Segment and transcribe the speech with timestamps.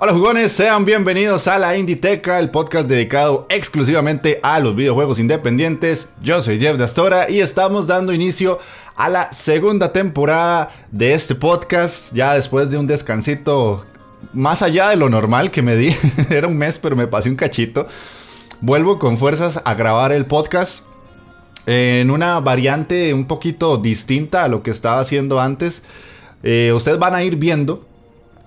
[0.00, 6.10] Hola jugones, sean bienvenidos a la Inditeca, el podcast dedicado exclusivamente a los videojuegos independientes.
[6.22, 8.60] Yo soy Jeff de Astora y estamos dando inicio
[8.94, 13.84] a la segunda temporada de este podcast, ya después de un descansito
[14.32, 15.92] más allá de lo normal que me di.
[16.30, 17.88] Era un mes, pero me pasé un cachito.
[18.60, 20.84] Vuelvo con fuerzas a grabar el podcast
[21.66, 25.82] en una variante un poquito distinta a lo que estaba haciendo antes.
[26.44, 27.84] Eh, ustedes van a ir viendo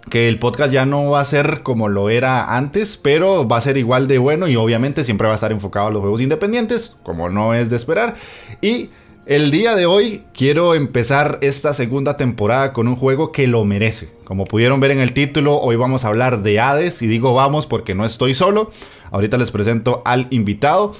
[0.09, 3.61] que el podcast ya no va a ser como lo era antes, pero va a
[3.61, 6.97] ser igual de bueno y obviamente siempre va a estar enfocado a los juegos independientes,
[7.03, 8.15] como no es de esperar.
[8.61, 8.89] Y
[9.27, 14.09] el día de hoy quiero empezar esta segunda temporada con un juego que lo merece.
[14.23, 17.67] Como pudieron ver en el título, hoy vamos a hablar de Hades y digo vamos
[17.67, 18.71] porque no estoy solo.
[19.11, 20.95] Ahorita les presento al invitado.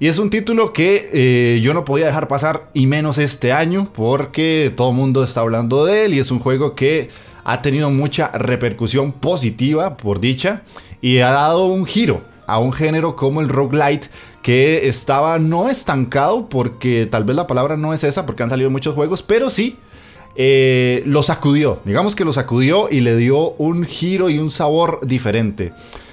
[0.00, 3.86] Y es un título que eh, yo no podía dejar pasar y menos este año
[3.94, 7.10] porque todo el mundo está hablando de él y es un juego que
[7.44, 10.62] ha tenido mucha repercusión positiva, por dicha,
[11.00, 14.08] y ha dado un giro a un género como el roguelite
[14.42, 18.70] que estaba no estancado, porque tal vez la palabra no es esa, porque han salido
[18.70, 19.76] muchos juegos, pero sí
[20.36, 21.80] eh, lo sacudió.
[21.84, 25.72] Digamos que lo sacudió y le dio un giro y un sabor diferente.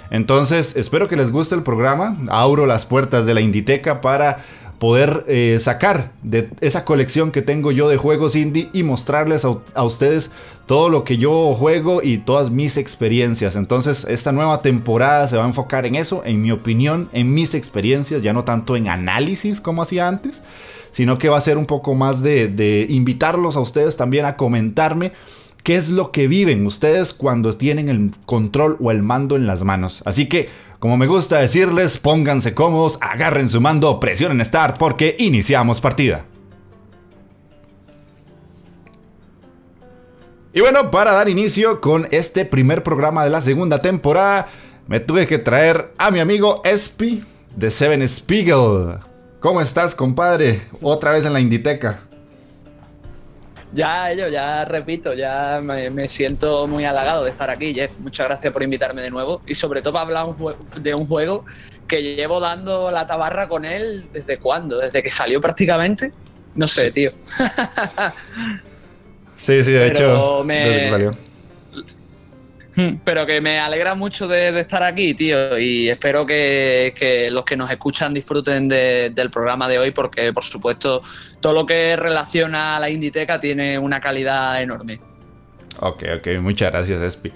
[0.09, 2.17] Entonces, espero que les guste el programa.
[2.29, 4.43] Abro las puertas de la Inditeca para
[4.79, 9.83] poder eh, sacar de esa colección que tengo yo de juegos indie y mostrarles a,
[9.83, 10.29] ustedes
[10.67, 13.55] todo lo que yo juego y todas mis experiencias.
[13.55, 17.55] Entonces esta nueva temporada se va a enfocar en eso, en mi opinión, en mis
[17.55, 20.43] experiencias, ya no tanto en análisis como hacía antes,
[20.91, 24.35] sino que va a ser un poco más de, de invitarlos a ustedes también a
[24.35, 25.13] comentarme
[25.63, 29.63] qué es lo que viven ustedes cuando tienen el control o el mando en las
[29.63, 30.01] manos.
[30.05, 30.49] Así que
[30.79, 36.25] como me gusta decirles, pónganse cómodos, agarren su mando, presionen Start porque iniciamos partida.
[40.53, 44.47] Y bueno, para dar inicio con este primer programa de la segunda temporada,
[44.87, 47.23] me tuve que traer a mi amigo Espi
[47.55, 48.99] de Seven Spiegel.
[49.39, 50.61] ¿Cómo estás, compadre?
[50.81, 52.06] Otra vez en la Inditeca.
[53.73, 57.99] Ya, yo ya repito, ya me, siento muy halagado de estar aquí, Jeff.
[57.99, 60.35] Muchas gracias por invitarme de nuevo y sobre todo para hablar
[60.79, 61.45] de un juego
[61.87, 66.11] que llevo dando la tabarra con él desde cuándo, desde que salió prácticamente.
[66.55, 67.11] No sé, tío.
[69.37, 71.26] sí, sí, de hecho, desde que salió.
[72.77, 77.57] Hmm, pero que me alegra mucho de, estar aquí, tío, y espero que, los que
[77.57, 81.01] nos escuchan disfruten del programa de hoy, porque por supuesto
[81.39, 84.99] todo lo que relaciona a la Inditeca tiene una calidad enorme.
[85.79, 87.31] Ok, ok, muchas gracias, Espi.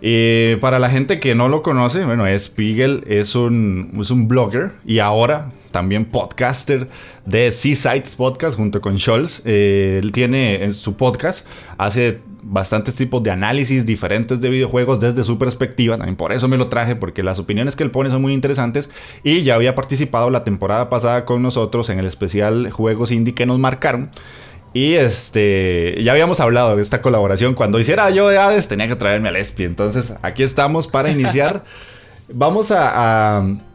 [0.00, 4.72] Y para la gente que no lo conoce, bueno, Spiegel es un, es un blogger
[4.84, 6.88] y ahora también podcaster
[7.24, 9.42] de Seasides Podcast junto con Scholz.
[9.44, 11.46] Eh, él tiene en su podcast,
[11.78, 15.96] hace bastantes tipos de análisis diferentes de videojuegos desde su perspectiva.
[15.96, 18.90] También por eso me lo traje, porque las opiniones que él pone son muy interesantes.
[19.22, 23.46] Y ya había participado la temporada pasada con nosotros en el especial Juegos Indie que
[23.46, 24.10] nos marcaron.
[24.74, 27.54] Y este, ya habíamos hablado de esta colaboración.
[27.54, 29.64] Cuando hiciera yo de Hades, tenía que traerme al Espi.
[29.64, 31.64] Entonces, aquí estamos para iniciar.
[32.34, 33.71] Vamos a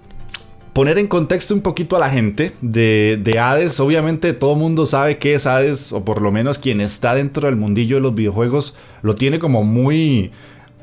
[0.78, 3.80] poner en contexto un poquito a la gente de, de Hades.
[3.80, 7.48] Obviamente todo el mundo sabe qué es Hades, o por lo menos quien está dentro
[7.48, 10.30] del mundillo de los videojuegos lo tiene como muy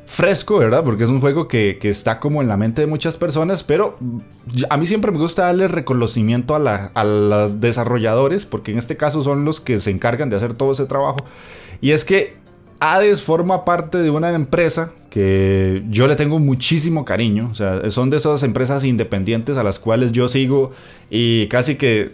[0.05, 0.83] fresco, ¿verdad?
[0.83, 3.97] Porque es un juego que, está como en la mente de muchas personas, pero
[4.69, 9.23] a mí siempre me gusta darle reconocimiento a, a los desarrolladores, porque en este caso
[9.23, 11.19] son los que se encargan de hacer todo ese trabajo.
[11.79, 12.35] Y es que
[12.81, 17.47] Hades forma parte de una empresa que yo le tengo muchísimo cariño.
[17.49, 20.73] O sea, son de esas empresas independientes a las cuales yo sigo
[21.09, 22.11] y casi que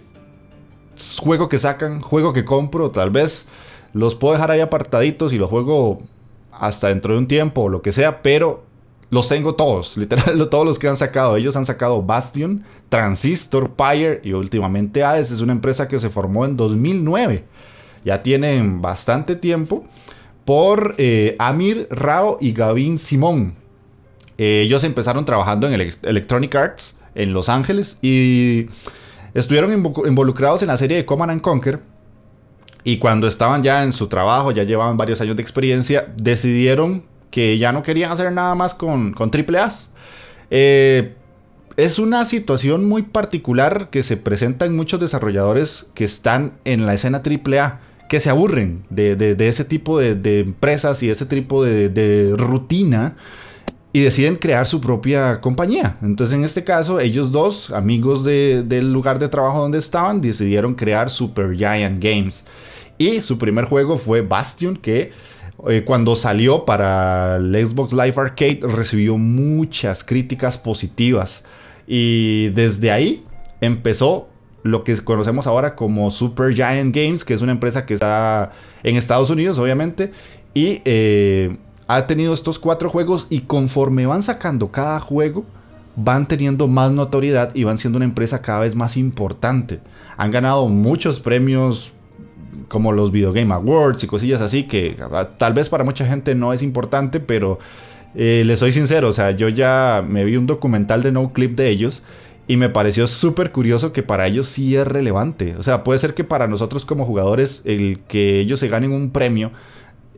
[1.18, 3.48] juego que sacan, juego que compro, tal vez
[3.94, 6.04] los puedo dejar ahí apartaditos y los juego
[6.52, 8.66] hasta dentro de un tiempo o lo que sea, pero
[9.10, 11.38] los tengo todos, literal, todos los que han sacado.
[11.38, 15.32] Ellos han sacado Bastion, Transistor, Pyre y últimamente Hades.
[15.32, 17.46] Es una empresa que se formó en 2009.
[18.06, 19.88] Ya tienen bastante tiempo
[20.52, 23.56] por eh, Amir Rao y Gavin Simón.
[24.38, 28.68] Eh, ellos empezaron trabajando en Electronic Arts en Los Ángeles y
[29.34, 31.80] estuvieron involucrados en la serie de Command and Conquer.
[32.84, 37.58] Y cuando estaban ya en su trabajo, ya llevaban varios años de experiencia, decidieron que
[37.58, 39.72] ya no querían hacer nada más con, con AAA.
[40.50, 41.16] Eh,
[41.78, 46.94] es una situación muy particular que se presenta en muchos desarrolladores que están en la
[46.94, 47.80] escena AAA,
[48.12, 53.16] que se aburren de, ese tipo de, empresas y ese tipo de, rutina
[53.94, 55.96] y deciden crear su propia compañía.
[56.02, 61.10] Entonces en este caso ellos dos, amigos del lugar de trabajo donde estaban, decidieron crear
[61.10, 62.44] Super Giant Games.
[62.98, 65.14] Y su primer juego fue Bastion, que
[65.70, 71.46] eh, cuando salió para el Xbox Live Arcade recibió muchas críticas positivas.
[71.88, 73.24] Y desde ahí
[73.62, 74.31] empezó
[74.64, 78.52] lo que conocemos ahora como Super Giant Games, que es una empresa que está
[78.84, 80.12] en Estados Unidos, obviamente.
[80.54, 85.46] Y eh, ha tenido estos cuatro juegos y conforme van sacando cada juego,
[85.96, 89.80] van teniendo más notoriedad y van siendo una empresa cada vez más importante.
[90.18, 91.94] Han ganado muchos premios
[92.68, 96.36] como los Video Game Awards y cosillas así, que ah, tal vez para mucha gente
[96.36, 97.60] no es importante, pero
[98.16, 101.56] eh, les soy sincero, o sea, yo ya me vi un documental de No Clip
[101.58, 102.04] de ellos
[102.52, 105.56] y me pareció súper curioso que para ellos sí es relevante.
[105.58, 109.12] O sea, puede ser que para nosotros como jugadores el que ellos se ganen un
[109.12, 109.54] premio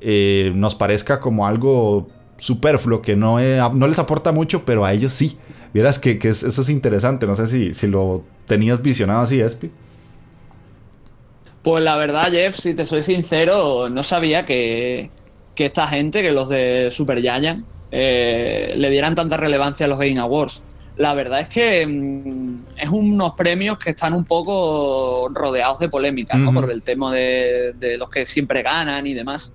[0.01, 2.07] eh, nos parezca como algo
[2.39, 3.37] superfluo, que no,
[3.69, 5.37] no les aporta mucho, pero a ellos sí.
[5.75, 9.69] Vieras que, eso es interesante, no sé si, si lo tenías visionado así, Espi.
[11.61, 15.11] Pues la verdad, Jeff, si te soy sincero, no sabía que,
[15.55, 20.19] esta gente, que los de Super Giant, eh, le dieran tanta relevancia a los Game
[20.19, 20.63] Awards.
[20.95, 26.37] La verdad es que mm, es unos premios que están un poco rodeados de polémica,
[26.37, 26.53] ¿no?
[26.53, 29.53] Por el tema de, los que siempre ganan y demás.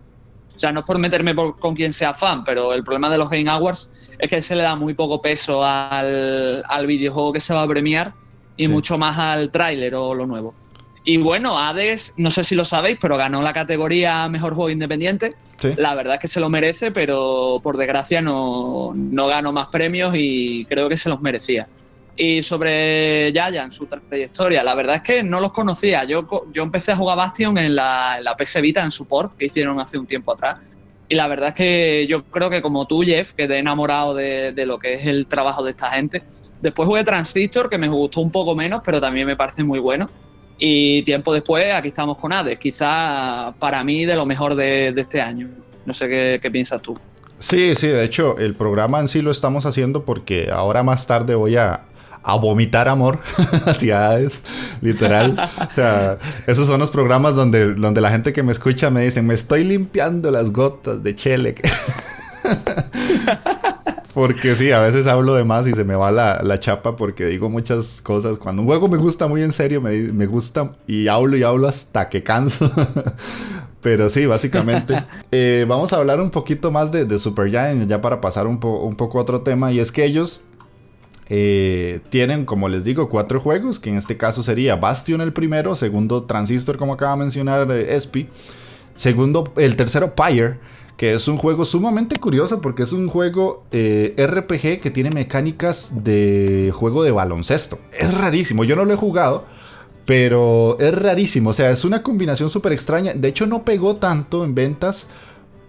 [0.55, 3.31] O sea, no es por meterme con quien sea fan, pero el problema de los
[3.31, 7.62] Game Awards es que se le da muy poco peso al, videojuego que se va
[7.62, 8.12] a premiar
[8.56, 10.55] y mucho más al tráiler o lo nuevo.
[11.09, 15.37] Y bueno, Hades, no sé si lo sabéis, pero ganó la categoría Mejor Juego Independiente.
[15.79, 20.15] La verdad es que se lo merece, pero por desgracia no, no ganó más premios
[20.15, 21.67] y creo que se los merecía.
[22.15, 26.05] Y sobre Giant, su trayectoria, la verdad es que no los conocía.
[26.05, 29.47] Yo, yo empecé a jugar Bastion en la, en la PS Vita, en support, que
[29.47, 30.61] hicieron hace un tiempo atrás.
[31.09, 34.13] Y la verdad es que yo creo que como tú, Jeff, que te he enamorado
[34.13, 36.23] de, de lo que es el trabajo de esta gente.
[36.61, 40.11] Después jugué Transistor, que me gustó un poco menos, pero también me parece muy bueno.
[40.59, 45.21] Y tiempo después, aquí estamos con Hades, quizá para mí de lo mejor de, este
[45.21, 45.49] año.
[45.87, 46.99] No sé qué, piensas tú.
[47.39, 51.37] Sí, sí, de hecho, el programa en sí lo estamos haciendo porque ahora más tarde
[51.37, 51.85] voy a,
[52.43, 53.21] vomitar amor
[53.65, 54.43] hacia Hades,
[54.83, 55.49] literal.
[55.71, 59.23] o sea, esos son los programas donde, donde la gente que me escucha me dice,
[59.23, 61.55] me estoy limpiando las gotas de Chele.
[64.19, 67.49] Porque sí, a veces hablo de más y se me va la, chapa porque digo
[67.49, 68.37] muchas cosas.
[68.37, 72.09] Cuando un juego me gusta muy en serio, me, gusta y hablo y hablo hasta
[72.09, 72.69] que canso.
[73.81, 74.97] Pero sí, básicamente.
[75.31, 78.97] Eh, vamos a hablar un poquito más de, de Supergiant ya para pasar un, un,
[78.97, 79.70] poco a otro tema.
[79.70, 80.41] Y es que ellos
[81.29, 85.76] eh, tienen, como les digo, cuatro juegos, que en este caso sería Bastion el primero,
[85.76, 88.29] segundo Transistor, como acaba de mencionar eh, Espi,
[88.97, 90.59] segundo, el tercero Pyre
[90.99, 95.93] que es un juego sumamente curioso porque es un juego eh, RPG que tiene mecánicas
[96.02, 97.78] de juego de baloncesto.
[97.97, 99.45] Es rarísimo, yo no lo he jugado,
[100.05, 103.12] pero es rarísimo, o sea, es una combinación súper extraña.
[103.14, 105.07] De hecho, no pegó tanto en ventas.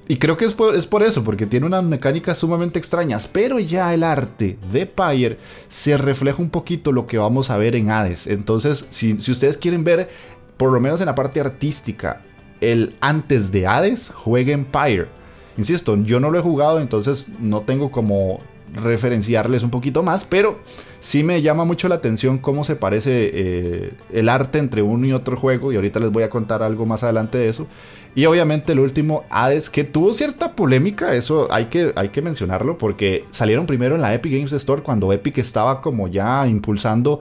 [0.08, 3.28] Y creo que es por, eso, porque tiene unas mecánicas sumamente extrañas.
[3.32, 7.76] Pero ya el arte de Pyre se refleja un poquito lo que vamos a ver
[7.76, 8.26] en Hades.
[8.26, 10.10] Entonces, si, si ustedes quieren ver,
[10.58, 12.24] por lo menos en la parte artística,
[12.62, 15.19] el antes de Hades, jueguen Pyre.
[15.60, 18.40] Insisto, yo no lo he jugado, entonces no tengo como
[18.74, 20.60] referenciarles un poquito más, pero
[21.02, 25.12] sí me llama mucho la atención cómo se parece eh, el arte entre uno y
[25.12, 27.68] otro juego, y ahorita les voy a contar algo más adelante de eso.
[28.16, 32.78] Y obviamente el último, Hades, que tuvo cierta polémica, eso hay que, hay que mencionarlo,
[32.78, 37.20] porque salieron primero en la Epic Games Store cuando Epic estaba como ya impulsando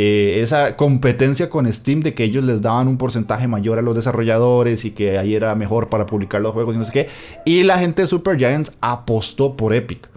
[0.00, 3.96] eh, esa competencia con Steam de que ellos les daban un porcentaje mayor a los
[3.96, 7.08] desarrolladores y que ahí era mejor para publicar los juegos y no sé qué.
[7.44, 10.08] Y la gente de Super Giants apostó por Epic.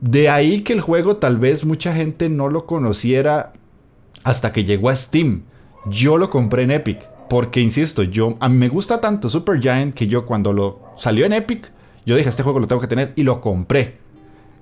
[0.00, 3.52] De ahí que el juego tal vez mucha gente no lo conociera
[4.24, 5.44] hasta que llegó a Steam.
[5.86, 7.08] Yo lo compré en Epic.
[7.28, 11.26] Porque, insisto, yo, a mí me gusta tanto Super Giant que yo cuando lo salió
[11.26, 11.70] en Epic,
[12.04, 13.98] yo dije, este juego lo tengo que tener y lo compré.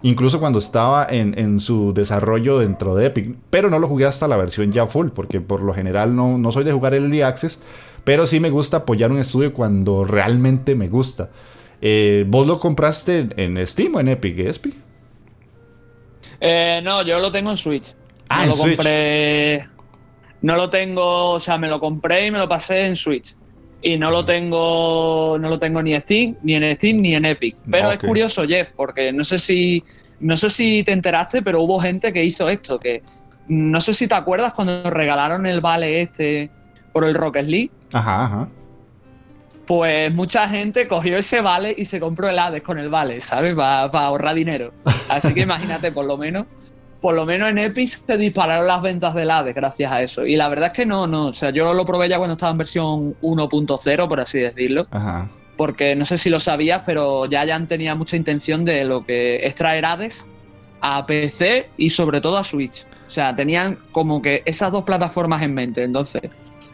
[0.03, 3.35] Incluso cuando estaba en, su desarrollo dentro de Epic.
[3.51, 6.53] Pero no lo jugué hasta la versión ya full, porque por lo general no, no
[6.53, 7.59] soy de jugar el Early Access.
[8.05, 11.31] Pero sí me gusta apoyar un estudio cuando realmente me gusta.
[11.81, 14.75] Eh, ¿Vos lo compraste en Steam o en Epic, Espi?
[16.41, 17.95] Eh, no, yo lo tengo en Switch.
[18.29, 18.77] Ah, en lo Switch.
[18.77, 19.65] compré.
[20.41, 23.35] No lo tengo, o sea, me lo compré y me lo pasé en Switch.
[23.83, 27.25] Y no lo tengo no lo tengo ni en Steam, ni en Steam ni en
[27.25, 27.57] Epic.
[27.71, 29.83] Pero es curioso, Jeff, porque no sé si
[30.21, 33.03] no sé si te enteraste, pero hubo gente que hizo esto, que
[33.47, 36.51] no sé si te acuerdas cuando regalaron el vale este
[36.93, 37.71] por el Rocket League.
[37.93, 38.49] Ajá, ajá.
[39.67, 43.55] Pues mucha gente cogió ese vale y se compró el Hades con el vale, ¿sabes?
[43.55, 44.73] Para ahorrar dinero.
[45.09, 46.47] Así que imagínate, por lo menos
[47.01, 50.27] por lo menos en Epic se dispararon las ventas del Hades gracias a eso.
[50.27, 51.27] Y la verdad es que no, no.
[51.27, 54.87] O sea, yo lo probé ya cuando estaba en versión 1.0, por así decirlo.
[54.91, 55.29] Ajá.
[55.57, 59.37] Porque no sé si lo sabías, pero ya ya tenía mucha intención de lo que
[59.45, 60.27] es traer Hades
[60.81, 62.85] a PC y sobre todo a Switch.
[63.07, 65.83] O sea, tenían como que esas dos plataformas en mente.
[65.83, 66.23] Entonces,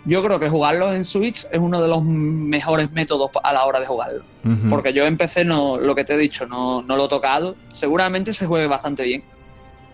[0.07, 3.81] yo creo que jugarlo en Switch es uno de los mejores métodos a la hora
[3.81, 4.25] de jugarlo.
[4.69, 7.57] Porque yo en PC no, lo que te he dicho, no, no lo he tocado.
[7.73, 9.23] Seguramente se juegue bastante bien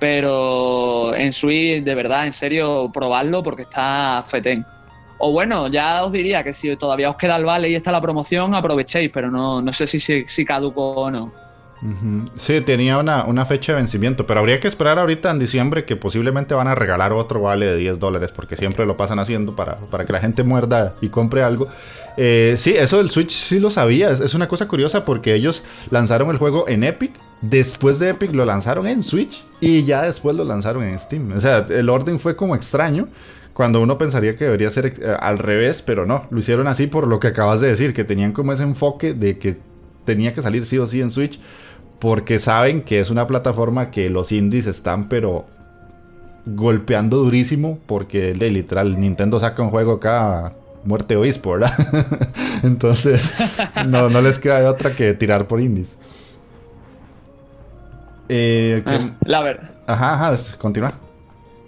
[0.01, 4.67] pero en Switch, de verdad, en serio, probadlo porque está fetén.
[5.19, 8.01] O bueno, ya os diría que si todavía os queda el vale y está la
[8.01, 11.31] promoción, aprovechéis, pero no, no sé si, si, caduco o no.
[12.37, 16.55] Sí, tenía una, fecha de vencimiento, pero habría que esperar ahorita en diciembre que posiblemente
[16.55, 20.07] van a regalar otro vale de 10 dólares, porque siempre lo pasan haciendo para, para
[20.07, 21.69] que la gente muerda y compre algo.
[22.23, 26.29] Eh, sí, eso del Switch sí lo sabía, es, una cosa curiosa porque ellos lanzaron
[26.29, 30.45] el juego en Epic, después de Epic lo lanzaron en Switch y ya después lo
[30.45, 31.33] lanzaron en Steam.
[31.35, 33.09] O sea, el orden fue como extraño
[33.55, 37.09] cuando uno pensaría que debería ser eh, al revés, pero no, lo hicieron así por
[37.09, 39.57] lo que acabas de decir, que tenían como ese enfoque de que
[40.05, 41.41] tenía que salir sí o sí en Switch
[42.01, 45.47] porque saben que es una plataforma que los indies están pero
[46.45, 51.65] golpeando durísimo porque de literal Nintendo saca un juego cada muerte o eSport,
[52.63, 53.35] Entonces
[53.87, 55.97] no, les queda otra que tirar por indies.
[58.29, 59.71] Eh, ah, la verdad.
[59.87, 60.93] Ajá, ajá, continúa.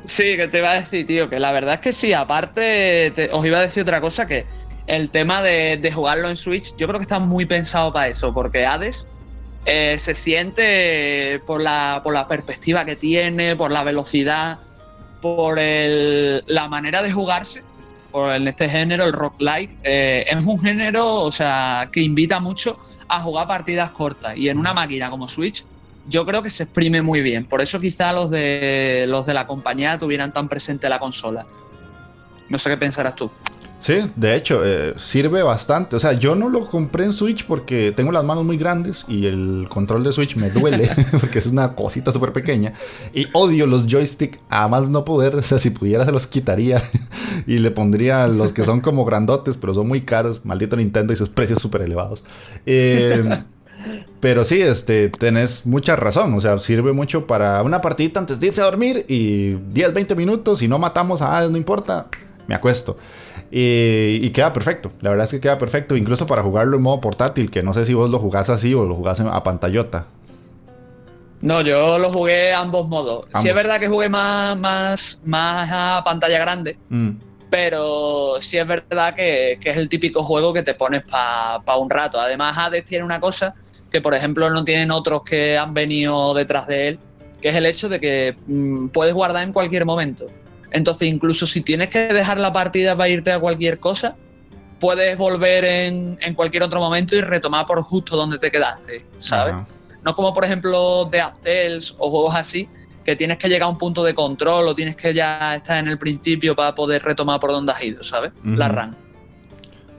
[0.04, 3.44] Sí, que te iba a decir, tío, que la verdad es que sí, aparte os
[3.46, 4.46] iba a decir otra cosa, que
[4.86, 8.34] el tema de, de, jugarlo en Switch, yo creo que está muy pensado para eso,
[8.34, 9.08] porque Hades
[9.64, 14.58] eh, se siente por la, por la perspectiva que tiene, por la velocidad,
[15.20, 17.62] por la manera de jugarse,
[18.12, 22.38] por en este género, el rock like, eh, es un género, o sea, que invita
[22.38, 22.78] mucho
[23.08, 24.36] a jugar partidas cortas.
[24.36, 25.64] Y en una máquina como Switch,
[26.08, 27.46] yo creo que se exprime muy bien.
[27.46, 31.46] Por eso quizá los de los de la compañía tuvieran tan presente la consola.
[32.48, 33.30] No sé qué pensarás tú.
[33.82, 35.96] Sí, de hecho, eh, sirve bastante.
[35.96, 39.26] O sea, yo no lo compré en Switch porque tengo las manos muy grandes y
[39.26, 40.88] el control de Switch me duele
[41.20, 42.74] porque es una cosita súper pequeña.
[43.12, 45.34] Y odio los joysticks a más no poder.
[45.34, 46.80] O sea, si pudiera se los quitaría
[47.48, 50.44] y le pondría los que son como grandotes, pero son muy caros.
[50.44, 52.22] Maldito Nintendo y sus precios súper elevados.
[52.66, 53.24] Eh,
[54.20, 56.34] pero sí, este, tenés mucha razón.
[56.34, 60.14] O sea, sirve mucho para una partidita antes de irse a dormir y 10, 20
[60.14, 60.62] minutos.
[60.62, 62.06] y no matamos a no importa,
[62.46, 62.96] me acuesto.
[63.54, 64.92] Y, queda perfecto.
[65.02, 65.94] La verdad es que queda perfecto.
[65.94, 67.50] Incluso para jugarlo en modo portátil.
[67.50, 70.06] Que no sé si vos lo jugás así o lo jugás a pantallota.
[71.42, 73.26] No, yo lo jugué ambos modos.
[73.40, 76.78] Sí es verdad que jugué más, más, más a pantalla grande.
[76.88, 77.10] Mm.
[77.50, 82.18] Pero sí es verdad que, es el típico juego que te pones para un rato.
[82.18, 83.52] Además, Hades tiene una cosa
[83.90, 86.98] que, por ejemplo, no tienen otros que han venido detrás de él.
[87.42, 90.28] Que es el hecho de que mm, puedes guardar en cualquier momento.
[90.72, 94.16] Entonces, incluso si tienes que dejar la partida para irte a cualquier cosa,
[94.80, 99.54] puedes volver en, cualquier otro momento y retomar por justo donde te quedaste, ¿sabes?
[100.02, 102.68] No como, por ejemplo, de Accels o juegos así,
[103.04, 105.88] que tienes que llegar a un punto de control o tienes que ya estar en
[105.88, 108.32] el principio para poder retomar por donde has ido, ¿sabes?
[108.44, 108.96] La run.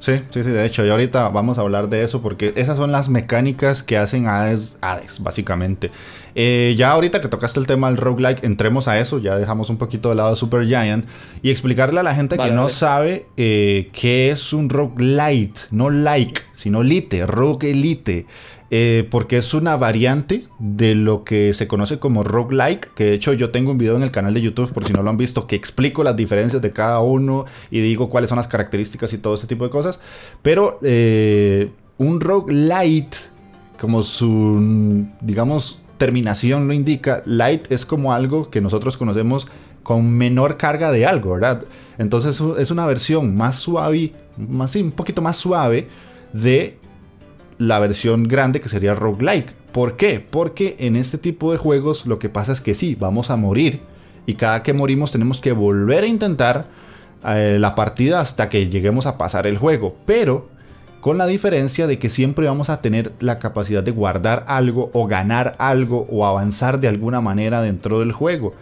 [0.04, 2.92] Sí, sí, sí, de hecho, y ahorita vamos a hablar de eso porque esas son
[2.92, 5.92] las mecánicas que hacen Hades, Hades básicamente.
[6.36, 9.78] Eh, ya ahorita que tocaste el tema del roguelike, entremos a eso, ya dejamos un
[9.78, 11.06] poquito de lado Super Giant
[11.42, 16.42] y explicarle a la gente que no sabe eh, qué es un roguelite, no like,
[16.54, 18.26] sino lite, roguelite.
[18.76, 23.32] Eh, porque es una variante de lo que se conoce como roguelike, que de hecho
[23.32, 25.46] yo tengo un video en el canal de YouTube, por si no lo han visto,
[25.46, 29.36] que explico las diferencias de cada uno y digo cuáles son las características y todo
[29.36, 30.00] ese tipo de cosas.
[30.42, 33.16] Pero eh, un roguelite,
[33.80, 39.46] como su, digamos, terminación lo indica, light es como algo que nosotros conocemos
[39.84, 41.64] con menor carga de algo, ¿verdad?
[42.00, 45.90] Entonces es una versión más suave, más, un poquito más suave
[46.34, 46.80] de
[47.58, 49.54] la versión grande que sería roguelike.
[49.72, 50.20] ¿Por qué?
[50.20, 53.82] Porque en este tipo de juegos lo que pasa es que sí, vamos a morir
[54.26, 56.68] y cada que morimos tenemos que volver a intentar
[57.26, 59.96] eh, la partida hasta que lleguemos a pasar el juego.
[60.06, 60.48] Pero
[61.02, 65.06] con la diferencia de que siempre vamos a tener la capacidad de guardar algo o
[65.06, 68.54] ganar algo o avanzar de alguna manera dentro del juego.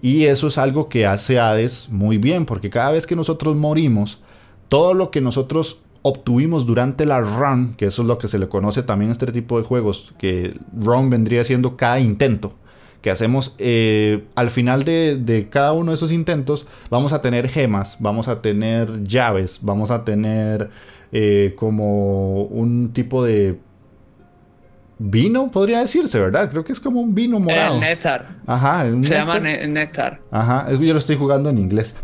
[0.00, 4.20] Y eso es algo que hace Hades muy bien, porque cada vez que nosotros morimos,
[4.68, 8.48] todo lo que nosotros obtuvimos durante la run, que eso es lo que se le
[8.48, 12.54] conoce también a este tipo de juegos, que run vendría siendo cada intento
[13.00, 17.48] que hacemos eh, al final de, de, cada uno de esos intentos vamos a tener
[17.48, 20.70] gemas, vamos a tener llaves, vamos a tener
[21.10, 23.58] eh, como un tipo de
[25.10, 26.50] vino, podría decirse, ¿verdad?
[26.50, 27.74] Creo que es como un vino morado.
[27.74, 28.26] El néctar.
[28.46, 28.84] Ajá.
[29.02, 30.20] Se llama néctar.
[30.30, 31.94] Ajá, eso yo lo estoy jugando en inglés.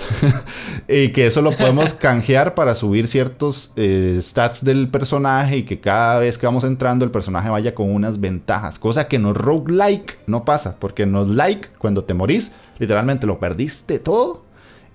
[0.89, 5.81] y que eso lo podemos canjear para subir ciertos eh, stats del personaje y que
[5.81, 8.79] cada vez que vamos entrando el personaje vaya con unas ventajas.
[8.79, 13.27] Cosa que en los roguelike no pasa, porque en los like, cuando te morís, literalmente
[13.27, 14.45] lo perdiste todo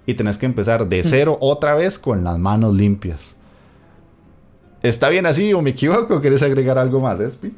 [0.06, 3.36] y tenés que empezar de cero otra vez con las manos limpias.
[4.82, 6.20] ¿Está bien así o me equivoco?
[6.20, 7.54] ¿Quieres agregar algo más, Espi?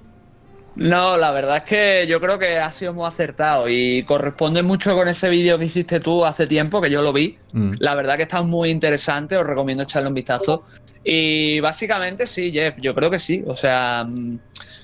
[0.75, 4.93] No, la verdad es que yo creo que ha sido muy acertado y corresponde mucho
[4.93, 7.37] con ese vídeo que hiciste tú hace tiempo, que yo lo vi.
[7.53, 7.75] Mm.
[7.79, 10.63] La verdad que está muy interesante, os recomiendo echarle un vistazo.
[11.03, 13.41] Y básicamente sí, Jeff, yo creo que sí.
[13.47, 14.39] O sea, mm,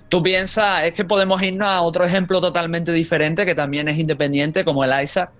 [0.08, 4.64] tú piensas, es que podemos irnos a otro ejemplo totalmente diferente que también es independiente,
[4.64, 5.32] como el Isaac.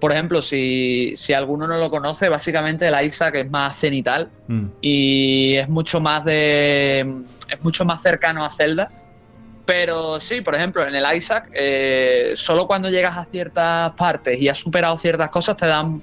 [0.00, 4.64] Por ejemplo, si, si alguno no lo conoce, básicamente el Isaac es más cenital mm.
[4.82, 7.00] y es mucho más de.
[7.48, 8.90] es mucho más cercano a Zelda
[9.64, 14.48] pero sí, por ejemplo, en el Isaac, eh, solo cuando llegas a ciertas partes y
[14.48, 16.02] has superado ciertas cosas te dan,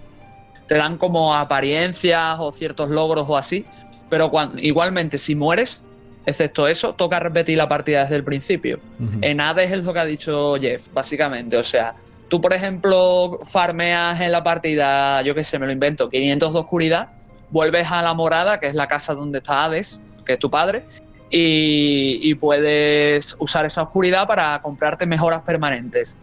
[0.67, 3.65] te dan como apariencias o ciertos logros o así.
[4.09, 5.83] Pero igualmente, si mueres,
[6.25, 8.79] excepto eso, toca repetir la partida desde el principio.
[9.21, 11.55] En Hades es lo que ha dicho Jeff, básicamente.
[11.55, 11.93] O sea,
[12.27, 16.59] tú, por ejemplo, farmeas en la partida, yo qué sé, me lo invento, 500 de
[16.59, 17.09] oscuridad,
[17.51, 20.85] vuelves a la morada, que es la casa donde está Hades, que es tu padre,
[21.31, 26.17] y, puedes usar esa oscuridad para comprarte mejoras permanentes.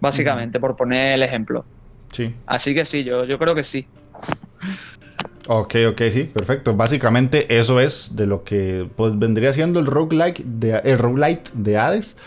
[0.00, 1.64] Básicamente, por poner el ejemplo.
[2.12, 2.34] Sí.
[2.46, 3.86] Así que sí, yo, yo creo que sí.
[5.48, 6.74] Ok, ok, sí, perfecto.
[6.76, 11.78] Básicamente eso es de lo que pues, vendría siendo el roguelike de, el roguelite de
[11.78, 12.18] Hades.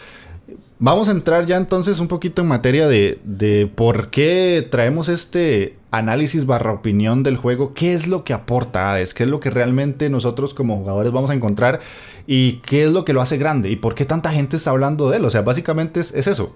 [0.83, 5.77] Vamos a entrar ya entonces un poquito en materia de, de por qué traemos este
[5.91, 9.51] análisis barra opinión del juego, qué es lo que aporta Hades, qué es lo que
[9.51, 11.81] realmente nosotros como jugadores vamos a encontrar
[12.25, 15.11] y qué es lo que lo hace grande y por qué tanta gente está hablando
[15.11, 15.25] de él.
[15.25, 16.55] O sea, básicamente es, eso.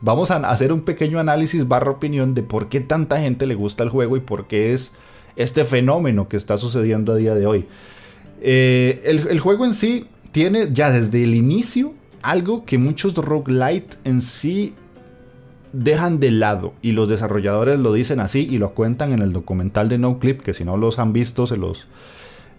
[0.00, 3.82] Vamos a hacer un pequeño análisis barra opinión de por qué tanta gente le gusta
[3.82, 4.92] el juego y por qué es
[5.34, 7.66] este fenómeno que está sucediendo a día de hoy.
[8.42, 13.96] Eh, el, el, juego en sí tiene ya desde el inicio algo que muchos roguelite
[14.04, 14.74] en sí
[15.72, 19.88] dejan de lado y los desarrolladores lo dicen así y lo cuentan en el documental
[19.88, 21.86] de No Clip, que si no los han visto se los,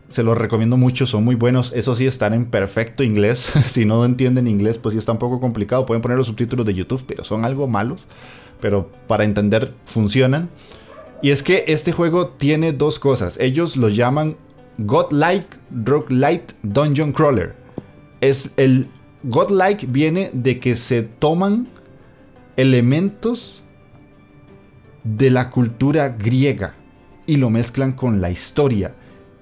[0.10, 4.06] se los recomiendo mucho, son muy buenos, eso sí están en perfecto inglés, si no
[4.06, 7.24] entienden inglés pues sí está un poco complicado, pueden poner los subtítulos de YouTube, pero
[7.24, 8.08] son algo malos,
[8.60, 10.50] pero para entender funcionan.
[11.24, 14.38] Y es que este juego tiene dos cosas, ellos lo llaman
[14.78, 17.56] Godlike Roguelite Dungeon Crawler.
[18.22, 18.88] Es el
[19.24, 21.68] Godlike viene de que se toman
[22.58, 23.64] elementos
[25.04, 26.76] de la cultura griega
[27.26, 28.94] y lo mezclan con la historia.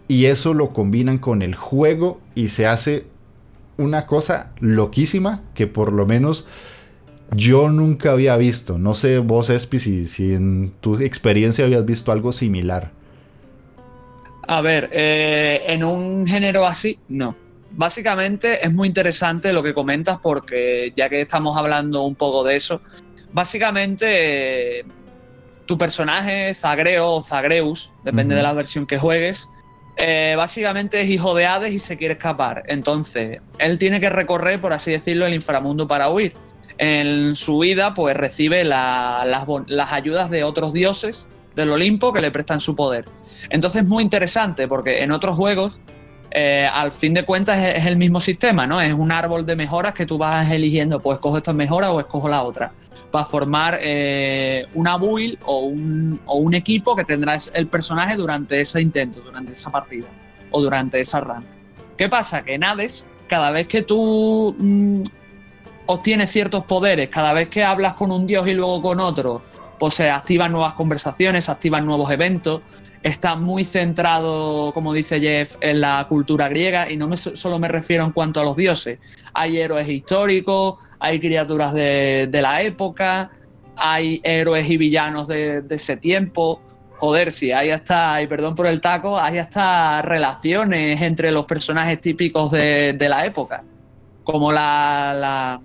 [0.07, 3.05] Y eso lo combinan con el juego y se hace
[3.77, 6.45] una cosa loquísima que por lo menos
[7.31, 8.77] yo nunca había visto.
[8.77, 12.91] No sé vos, Espi, si, en tu experiencia habías visto algo similar.
[14.47, 17.35] A ver, eh, en un género así, no.
[17.71, 22.55] Básicamente es muy interesante lo que comentas porque ya que estamos hablando un poco de
[22.55, 22.81] eso,
[23.31, 24.85] básicamente
[25.65, 29.47] tu personaje, Zagreo o Zagreus, depende de la versión que juegues,
[29.97, 32.63] eh, básicamente es hijo de Hades y se quiere escapar.
[32.65, 36.33] Entonces, él tiene que recorrer, por así decirlo, el inframundo para huir.
[36.77, 39.27] En su vida, pues recibe las,
[39.67, 43.05] las ayudas de otros dioses del Olimpo que le prestan su poder.
[43.49, 45.81] Entonces es muy interesante porque en otros juegos
[46.31, 48.79] eh, al fin de cuentas es, el mismo sistema, ¿no?
[48.79, 52.29] Es un árbol de mejoras que tú vas eligiendo, pues escojo esta mejora o escojo
[52.29, 52.71] la otra,
[53.11, 58.61] para formar eh, una build o un, o un, equipo que tendrá el personaje durante
[58.61, 60.07] ese intento, durante esa partida
[60.51, 61.43] o durante esa run.
[61.97, 62.43] ¿Qué pasa?
[62.43, 65.01] Que en Hades, cada vez que tú mm,
[65.87, 69.41] obtienes ciertos poderes, cada vez que hablas con un dios y luego con otro,
[69.79, 72.61] pues se activan nuevas conversaciones, se activan nuevos eventos,
[73.03, 77.67] está muy centrado, como dice Jeff, en la cultura griega y no me, solo me
[77.67, 78.99] refiero en cuanto a los dioses.
[79.33, 83.31] Hay héroes históricos, hay criaturas de, la época,
[83.77, 86.61] hay héroes y villanos de, ese tiempo.
[86.97, 92.01] Joder, sí, hay hasta, y perdón por el taco, hay hasta relaciones entre los personajes
[92.01, 93.63] típicos de, la época.
[94.25, 95.61] Como la,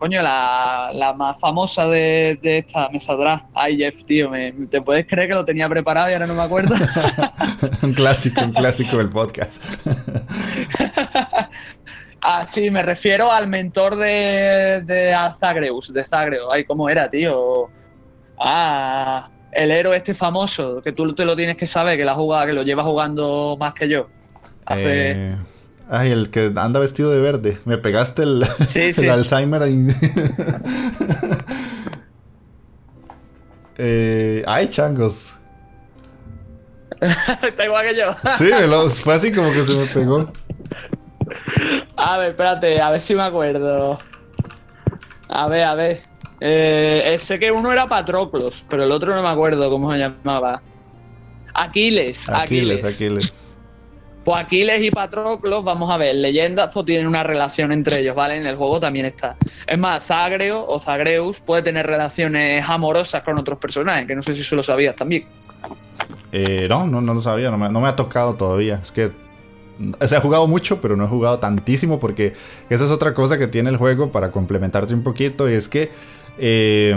[0.00, 3.46] coño, la, más famosa de, esta me saldrá.
[3.54, 4.30] Ay, Jeff, tío,
[4.70, 6.74] ¿te puedes creer que lo tenía preparado y ahora no me acuerdo?
[7.82, 9.62] un clásico, un clásico del podcast.
[12.22, 16.50] ah, sí, me refiero al mentor de, de Zagreus, de Zagreo.
[16.50, 17.68] Ay, ¿cómo era, tío?
[18.38, 22.46] Ah, el héroe este famoso, que tú te lo tienes que saber, que, la juega,
[22.46, 24.08] que lo lleva jugando más que yo.
[24.64, 25.10] Hace...
[25.10, 25.36] Eh,
[25.92, 27.58] Ay, el que anda vestido de verde.
[27.64, 28.44] Me pegaste el,
[29.10, 29.88] Alzheimer ahí.
[33.76, 35.34] eh, ay, changos.
[37.00, 38.12] Está igual que yo.
[38.38, 38.50] sí,
[39.02, 40.32] fue así como que se me pegó.
[41.96, 43.98] A ver, espérate, a ver si me acuerdo.
[45.28, 46.00] A ver, a ver.
[46.40, 50.62] Eh, sé que uno era Patroclos, pero el otro no me acuerdo cómo se llamaba.
[51.52, 52.28] Aquiles.
[52.28, 52.94] Aquiles, Aquiles.
[52.94, 53.34] Aquiles.
[54.36, 58.36] Aquiles y Patroclos, vamos a ver, leyendas pues tienen una relación entre ellos, ¿vale?
[58.36, 59.36] En el juego también está.
[59.66, 64.34] Es más, Zagreo o Zagreus puede tener relaciones amorosas con otros personajes, que no sé
[64.34, 65.26] si eso lo sabías también.
[66.32, 68.80] Eh, no, no, no lo sabía, no me, ha tocado todavía.
[68.82, 69.10] Es que
[69.98, 72.34] o sea, he jugado mucho, pero no he jugado tantísimo porque
[72.68, 75.48] esa es otra cosa que tiene el juego para complementarte un poquito.
[75.48, 75.90] Y es que
[76.38, 76.94] eh,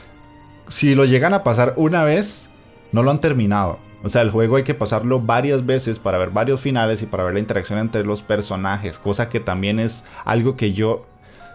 [0.68, 2.50] si lo llegan a pasar una vez,
[2.92, 3.78] no lo han terminado.
[4.02, 7.24] O sea, el juego hay que pasarlo varias veces para ver varios finales y para
[7.24, 11.06] ver la interacción entre los personajes, cosa que también es algo que yo...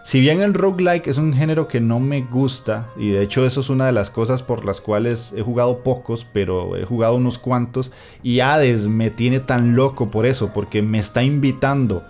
[0.04, 3.60] Si bien el roguelike es un género que no me gusta, y de hecho eso
[3.60, 7.38] es una de las cosas por las cuales he jugado pocos, pero he jugado unos
[7.38, 12.02] cuantos, y Hades me tiene tan loco por eso, porque me está invitando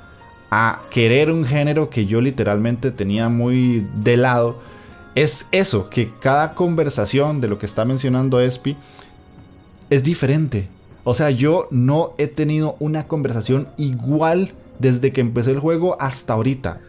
[0.50, 4.62] a querer un género que yo literalmente tenía muy de lado,
[5.14, 8.78] es eso, que cada conversación de lo que está mencionando Espi
[9.92, 10.68] es diferente.
[11.04, 16.32] O sea, yo no he tenido una conversación igual desde que empecé el juego hasta
[16.32, 16.80] ahorita.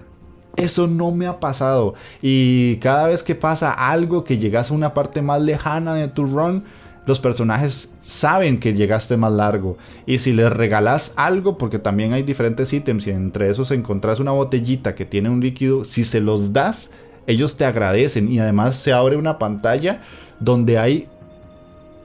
[0.55, 1.95] Eso no me ha pasado.
[2.21, 6.27] Y cada vez que pasa algo que llegas a una parte más lejana de tu
[6.27, 6.63] run,
[7.05, 9.77] los personajes saben que llegaste más largo.
[10.05, 14.31] Y si les regalas algo, porque también hay diferentes ítems y entre esos encontrás una
[14.31, 16.91] botellita que tiene un líquido, si se los das,
[17.27, 18.31] ellos te agradecen.
[18.31, 20.01] Y además se abre una pantalla
[20.39, 21.09] donde hay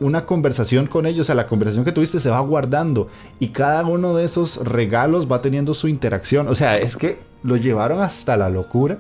[0.01, 3.09] una conversación con ellos, o sea, la conversación que tuviste se va guardando
[3.41, 6.49] y cada uno de esos regalos va teniendo su interacción.
[6.49, 8.99] O sea, es que lo llevaron hasta la locura.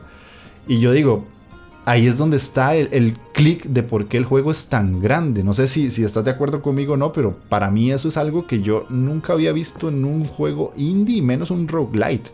[0.66, 1.24] Y yo digo,
[1.84, 5.44] ahí es donde está el, clic de por qué el juego es tan grande.
[5.44, 8.16] No sé si, si estás de acuerdo conmigo o no, pero para mí eso es
[8.16, 12.30] algo que yo nunca había visto en un juego indie, menos un roguelite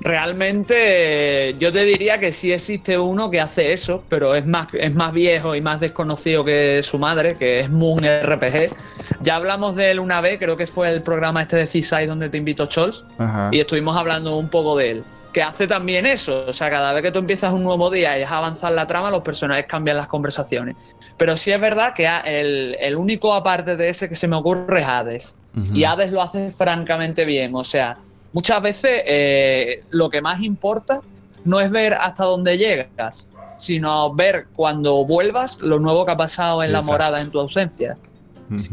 [0.00, 4.94] realmente yo te diría que sí existe uno que hace eso, pero es más, es
[4.94, 8.72] más viejo y más desconocido que su madre, que es Moon RPG.
[9.20, 12.28] Ya hablamos de él una vez, creo que fue el programa este de C-Side donde
[12.28, 13.04] te invitó Scholz,
[13.50, 15.04] y estuvimos hablando un poco de él.
[15.32, 18.22] Que hace también eso, o sea, cada vez que tú empiezas un nuevo día y
[18.22, 20.74] es avanzar la trama, los personajes cambian las conversaciones.
[21.18, 24.80] Pero sí es verdad que el, el único aparte de ese que se me ocurre
[24.80, 25.36] es Hades.
[25.72, 27.98] Y Hades lo hace francamente bien, o sea,
[28.32, 31.00] muchas veces eh, lo que más importa
[31.44, 36.62] no es ver hasta dónde llegas, sino ver cuando vuelvas lo nuevo que ha pasado
[36.62, 37.96] en la morada en tu ausencia.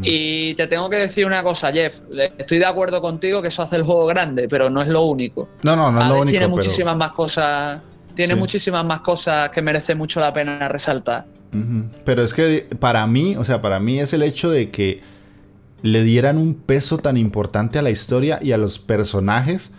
[0.01, 1.99] Y te tengo que decir una cosa, Jeff.
[2.37, 5.47] Estoy de acuerdo contigo que eso hace el juego grande, pero no es lo único.
[5.61, 6.31] No, no, no es lo único.
[6.31, 7.81] Tiene muchísimas más cosas.
[8.15, 11.25] Tiene muchísimas más cosas que merece mucho la pena resaltar.
[12.03, 15.01] Pero es que para mí, o sea, para mí es el hecho de que
[15.81, 19.71] le dieran un peso tan importante a la historia y a los personajes,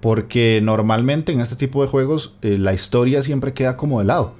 [0.00, 4.34] porque normalmente en este tipo de juegos eh, la historia siempre queda como de lado.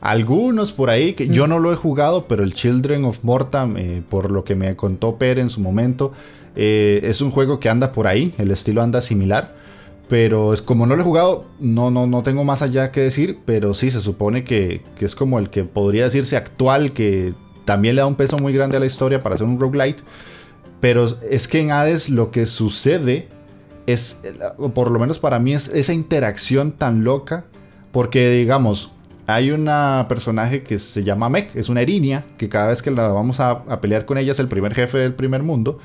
[0.00, 1.48] Algunos por ahí, que yo mm.
[1.48, 5.16] no lo he jugado, pero el Children of Mortam, eh, por lo que me contó
[5.16, 6.12] Per en su momento,
[6.56, 9.54] eh, es un juego que anda por ahí, el estilo anda similar.
[10.08, 13.38] Pero es como no lo he jugado, no, no, no tengo más allá que decir,
[13.46, 17.32] pero sí se supone que, que es como el que podría decirse actual, que
[17.64, 20.02] también le da un peso muy grande a la historia para hacer un roguelite.
[20.82, 23.28] Pero es que en Hades lo que sucede
[23.86, 24.18] es,
[24.74, 27.44] por lo menos para mí, es esa interacción tan loca.
[27.92, 28.90] Porque, digamos,
[29.28, 33.06] hay una personaje que se llama Mech, es una erinia, que cada vez que la
[33.08, 35.78] vamos a, a, pelear con ella es el primer jefe del primer mundo.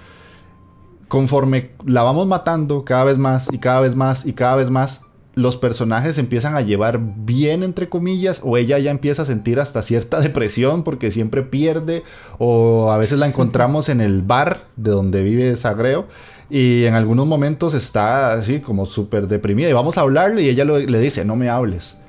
[1.07, 5.03] Conforme la vamos matando cada vez más y cada vez más y cada vez más,
[5.37, 9.83] los personajes empiezan a llevar bien, entre comillas, o ella ya empieza a sentir hasta
[9.83, 12.03] cierta depresión porque siempre pierde,
[12.39, 16.07] o a veces la encontramos en el bar de donde vive Sagreo.
[16.49, 19.69] Y en algunos momentos está así como súper deprimida.
[19.69, 21.99] Y vamos a hablarle y ella le dice, no me hables.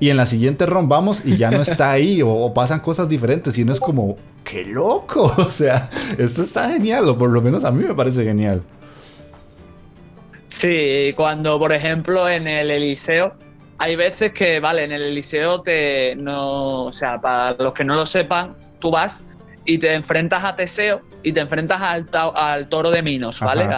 [0.00, 2.22] Y en la siguiente ron vamos y ya no está ahí.
[2.22, 3.56] O, o, pasan cosas diferentes.
[3.58, 5.32] Y uno es como, qué loco.
[5.38, 7.08] O sea, esto está genial.
[7.08, 8.62] O por lo menos a mí me parece genial.
[10.56, 13.34] Sí, cuando por ejemplo en el Eliseo
[13.76, 16.16] hay veces que, vale, en el Eliseo te.
[16.16, 19.22] No, o sea, para los que no lo sepan, tú vas
[19.66, 23.68] y te enfrentas a Teseo y te enfrentas al, al toro de Minos, ¿vale?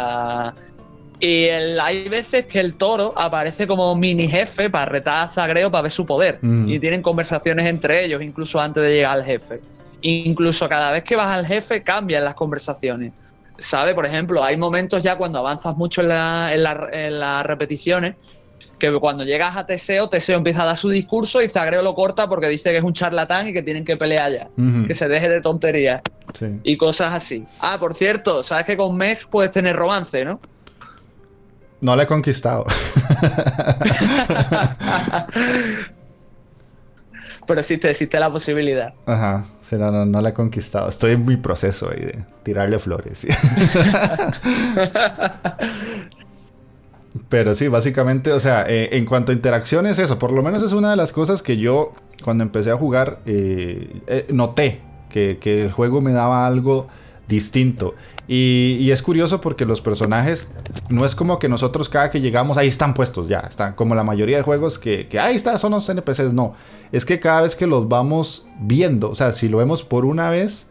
[1.21, 5.83] y hay veces que el toro aparece como mini jefe para retar a Zagreo para
[5.83, 6.39] ver su poder.
[6.43, 6.69] Mm.
[6.69, 9.61] Y tienen conversaciones entre ellos, incluso antes de llegar al jefe.
[10.03, 13.15] Incluso cada vez que vas al jefe cambian las conversaciones.
[13.59, 13.95] ¿Sabe?
[13.95, 18.15] Por ejemplo, hay momentos ya cuando avanzas mucho en, las repeticiones
[18.79, 22.29] que cuando llegas a Teseo, Teseo empieza a dar su discurso y Zagreo lo corta
[22.29, 24.49] porque dice que es un charlatán y que tienen que pelear ya.
[24.87, 26.01] Que se deje de tonterías.
[26.63, 27.45] Y cosas así.
[27.59, 30.41] Ah, por cierto, sabes que con Meg puedes tener romance, ¿no?
[31.81, 32.65] No la he conquistado.
[37.47, 38.95] Pero existe, existe la posibilidad.
[39.07, 39.45] Ajá.
[39.73, 40.89] No, la he conquistado.
[40.89, 43.27] Estoy en mi proceso ahí de tirarle flores.
[47.29, 50.73] Pero sí, básicamente, o sea, eh, en cuanto a interacciones, eso, por lo menos es
[50.73, 51.93] una de las cosas que yo,
[52.25, 56.89] cuando empecé a jugar, eh, eh, noté que, que, el juego me daba algo
[57.29, 57.95] distinto.
[58.27, 60.49] Y, es curioso porque los personajes
[60.89, 64.05] no es como que nosotros cada que llegamos ahí están puestos ya, están como la
[64.05, 66.55] mayoría de juegos que, que ahí está, son los NPCs, no.
[66.93, 70.31] Es que cada vez que los vamos viendo, o sea, si lo vemos por una
[70.31, 70.67] vez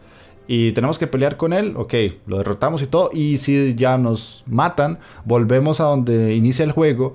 [0.46, 1.94] y tenemos que pelear con él, ok,
[2.26, 7.14] lo derrotamos y todo, y si ya nos matan, volvemos a donde inicia el juego,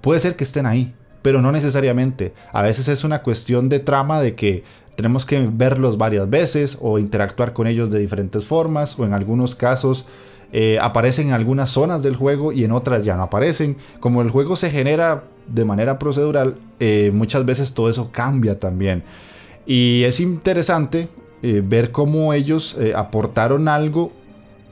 [0.00, 2.34] puede ser que estén ahí, pero no necesariamente.
[2.52, 4.64] A veces es una cuestión de trama de que
[4.96, 9.54] tenemos que verlos varias veces o interactuar con ellos de diferentes formas o en algunos
[9.54, 10.06] casos
[10.52, 13.76] eh, aparecen en algunas zonas del juego y en otras ya no aparecen.
[14.00, 19.04] Como el juego se genera de manera procedural, eh, muchas veces todo eso cambia también.
[19.66, 21.08] Y es interesante
[21.42, 24.12] eh, ver cómo ellos aportaron algo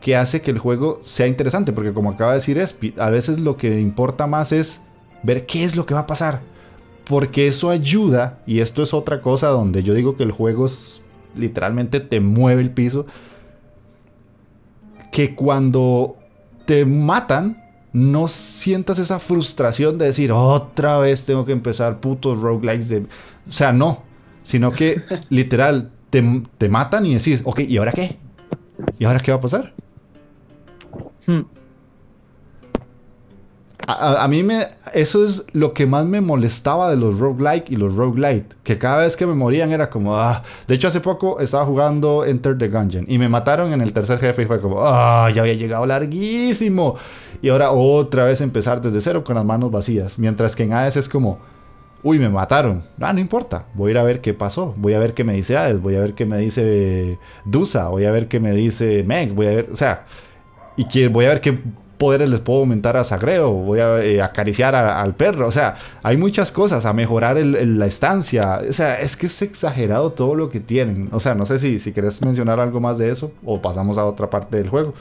[0.01, 3.41] que hace que el juego sea interesante, porque como acaba de decir Espi, a veces
[3.41, 4.81] lo que importa más es
[5.23, 6.54] ver qué es lo que va a pasar
[7.05, 10.69] porque eso ayuda, y esto es otra cosa donde yo digo que el juego
[11.37, 13.07] literalmente te mueve el piso,
[15.13, 16.17] que cuando
[16.67, 17.63] te matan,
[17.93, 23.07] no sientas esa frustración de decir, otra vez tengo que empezar putos roguelikes de...
[23.49, 24.03] O sea, no,
[24.43, 28.17] sino que literal, te, matan y decís, ok, ¿y ahora qué?
[28.99, 29.73] ¿Y ahora qué va a pasar?
[31.27, 31.43] Hmm.
[33.87, 34.67] A, mí me.
[34.93, 38.57] Eso es lo que más me molestaba de los roguelike y los roguelite.
[38.63, 40.17] Que cada vez que me morían era como.
[40.17, 40.43] Ah.
[40.67, 43.05] De hecho, hace poco estaba jugando Enter the Gungeon.
[43.09, 44.85] Y me mataron en el tercer jefe y fue como.
[44.85, 46.97] Ah, ya había llegado larguísimo.
[47.43, 50.19] Y ahora otra vez empezar desde cero con las manos vacías.
[50.19, 51.39] Mientras que en Hades es como.
[52.03, 52.83] Uy, me mataron.
[53.01, 53.67] Ah, no importa.
[53.75, 54.75] Voy a ir a ver qué pasó.
[54.77, 55.81] Voy a ver qué me dice Hades.
[55.81, 57.89] Voy a ver qué me dice Dusa.
[57.89, 59.35] Voy a ver qué me dice Meg.
[59.35, 59.69] Voy a ver.
[59.73, 60.07] O sea.
[60.77, 61.57] Y que voy a ver qué
[62.05, 66.19] poderes les puedo aumentar a Sagreo, voy a eh, acariciar al perro, o sea, hay
[66.19, 70.61] muchas cosas, a mejorar la estancia, o sea, es que es exagerado todo lo que
[70.61, 73.97] tienen, o sea, no sé si, si querés mencionar algo más de eso o pasamos
[73.97, 74.93] a otra parte del juego.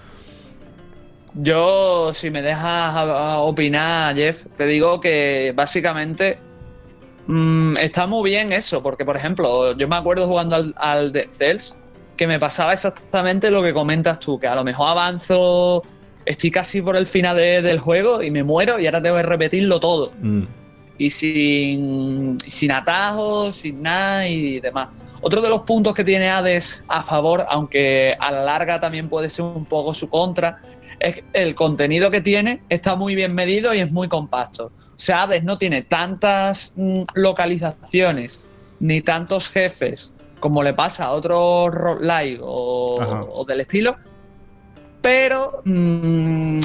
[1.33, 3.05] Yo, si me dejas
[3.37, 6.37] opinar, Jeff, te digo que básicamente
[7.27, 11.27] mm, está muy bien eso, porque por ejemplo, yo me acuerdo jugando al, al Dead
[11.27, 11.75] Cells
[12.15, 15.83] que me pasaba exactamente lo que comentas tú, que a lo mejor avanzo
[16.25, 19.79] estoy casi por el final del juego y me muero y ahora tengo que repetirlo
[19.79, 20.11] todo.
[20.21, 20.43] Mm.
[20.97, 24.89] Y sin, sin atajos, sin nada y demás.
[25.21, 29.29] Otro de los puntos que tiene Hades a favor, aunque a la larga también puede
[29.29, 30.61] ser un poco su contra,
[30.99, 34.65] es el contenido que tiene está muy bien medido y es muy compacto.
[34.65, 38.41] O sea, Hades no tiene tantas mm, localizaciones
[38.79, 42.95] ni tantos jefes como le pasa a otros roguelike o,
[43.31, 43.95] o del estilo,
[45.03, 46.59] pero mm,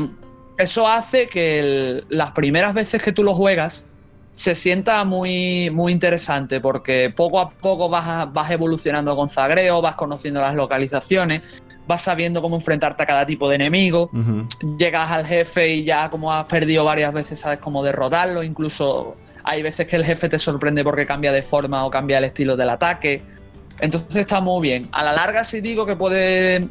[0.57, 3.85] eso hace que las primeras veces que tú lo juegas
[4.33, 9.97] se sienta muy, muy interesante porque poco a poco vas, vas evolucionando con Zagreo, vas
[9.97, 14.09] conociendo las localizaciones, vas sabiendo cómo enfrentarte a cada tipo de enemigo,
[14.79, 19.63] llegas al jefe y ya como has perdido varias veces sabes cómo derrotarlo, incluso hay
[19.63, 22.71] veces que el jefe te sorprende porque cambia de forma o cambia el estilo del
[22.71, 23.23] ataque.
[23.81, 24.89] Entonces está muy bien.
[24.93, 26.69] A la larga sí digo que puede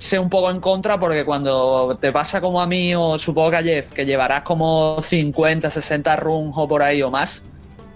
[0.00, 3.56] sé un poco en contra porque cuando te pasa como a mí o supongo que
[3.56, 7.44] a Jeff, que llevarás como 50, 60 runs o por ahí o más,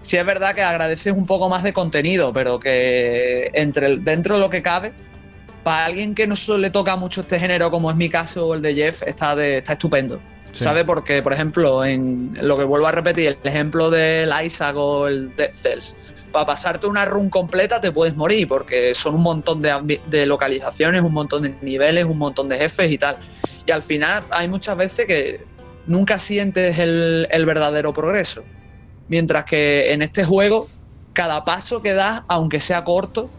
[0.03, 4.41] sí es verdad que agradeces un poco más de contenido, pero que entre dentro de
[4.41, 4.93] lo que cabe,
[5.63, 8.55] para alguien que no solo le toca mucho este género como es mi caso o
[8.55, 10.21] el de Jeff, está, de, está estupendo.
[10.53, 10.85] ¿Sabe?
[10.85, 15.35] Porque, por ejemplo, en lo que vuelvo a repetir, el ejemplo del Isaac o el
[15.35, 15.97] Dead Cells,
[16.35, 21.13] para pasarte una run completa te puedes morir, porque son un montón de, localizaciones, un
[21.13, 23.17] montón de niveles, un montón de jefes y tal.
[23.65, 25.45] Y al final hay muchas veces que
[25.87, 28.43] nunca sientes el, verdadero progreso.
[29.07, 30.69] Mientras que en este juego,
[31.13, 33.31] cada paso que das, aunque sea corto,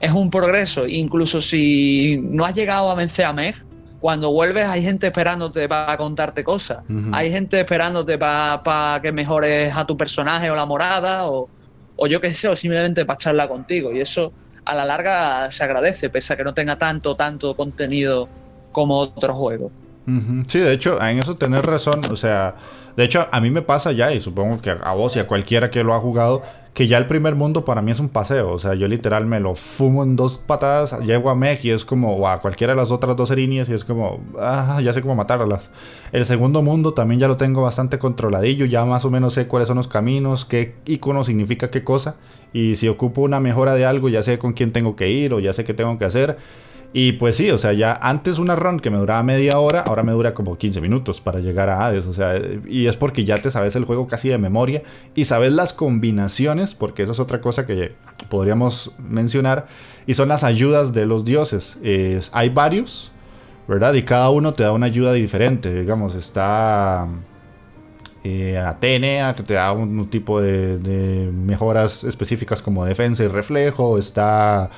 [0.00, 0.86] es un progreso.
[0.86, 3.54] Incluso si no has llegado a vencer a Meg,
[4.00, 6.78] cuando vuelves hay gente esperándote para contarte cosas.
[7.12, 11.50] Hay gente esperándote para que mejores a tu personaje o la morada o,
[12.02, 13.92] o yo qué sé, o simplemente para charlar contigo.
[13.92, 14.32] Y eso
[14.64, 18.26] a la larga se agradece, pese a que no tenga tanto, tanto contenido
[18.72, 19.70] como otros juegos.
[20.46, 22.00] Sí, de hecho, en eso tenés razón.
[22.10, 22.56] O sea,
[22.96, 25.70] de hecho, a mí me pasa ya, y supongo que a vos y a cualquiera
[25.70, 26.42] que lo ha jugado,
[26.74, 28.52] que ya el primer mundo para mí es un paseo.
[28.52, 31.84] O sea, yo literal me lo fumo en dos patadas, llego a Mech y es
[31.84, 35.02] como, o a cualquiera de las otras dos líneas y es como, ah, ya sé
[35.02, 35.70] cómo matarlas.
[36.12, 39.68] El segundo mundo también ya lo tengo bastante controladillo, ya más o menos sé cuáles
[39.68, 42.16] son los caminos, qué icono significa qué cosa.
[42.52, 45.40] Y si ocupo una mejora de algo, ya sé con quién tengo que ir o
[45.40, 46.36] ya sé qué tengo que hacer.
[46.92, 50.02] Y pues sí, o sea, ya antes una run que me duraba media hora, ahora
[50.02, 52.06] me dura como 15 minutos para llegar a Hades.
[52.06, 52.34] O sea,
[52.66, 54.82] y es porque ya te sabes el juego casi de memoria
[55.14, 57.92] y sabes las combinaciones, porque eso es otra cosa que
[58.28, 59.66] podríamos mencionar,
[60.06, 61.78] y son las ayudas de los dioses.
[61.82, 63.12] Es, hay varios,
[63.68, 63.94] ¿verdad?
[63.94, 65.72] Y cada uno te da una ayuda diferente.
[65.72, 67.06] Digamos, está
[68.24, 73.96] eh, Atenea, que te da un, tipo de mejoras específicas como defensa y reflejo.
[73.96, 74.70] Está.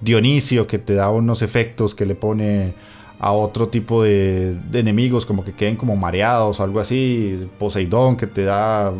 [0.00, 2.74] Dionisio que te da unos efectos que le pone
[3.18, 7.48] a otro tipo de, enemigos como que queden como mareados o algo así.
[7.58, 8.92] Poseidón que te da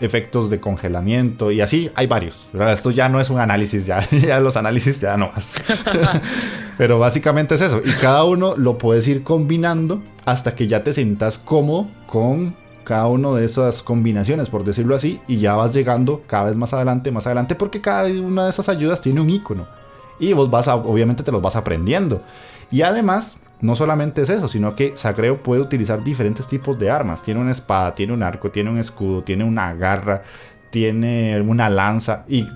[0.00, 2.48] efectos de congelamiento y así hay varios.
[2.70, 5.60] Esto ya no es un análisis, ya, ya los análisis ya no más.
[6.76, 7.80] Pero básicamente es eso.
[7.84, 13.06] Y cada uno lo puedes ir combinando hasta que ya te sientas cómodo con cada
[13.06, 17.12] una de esas combinaciones, por decirlo así, y ya vas llegando cada vez más adelante,
[17.12, 19.68] más adelante, porque cada una de esas ayudas tiene un icono.
[20.18, 22.22] Y vos vas a, obviamente te los vas aprendiendo.
[22.70, 27.22] Y además, no solamente es eso, sino que Sagreo puede utilizar diferentes tipos de armas.
[27.22, 30.22] Tiene una espada, tiene un arco, tiene un escudo, tiene una garra,
[30.70, 32.24] tiene una lanza.
[32.28, 32.46] Y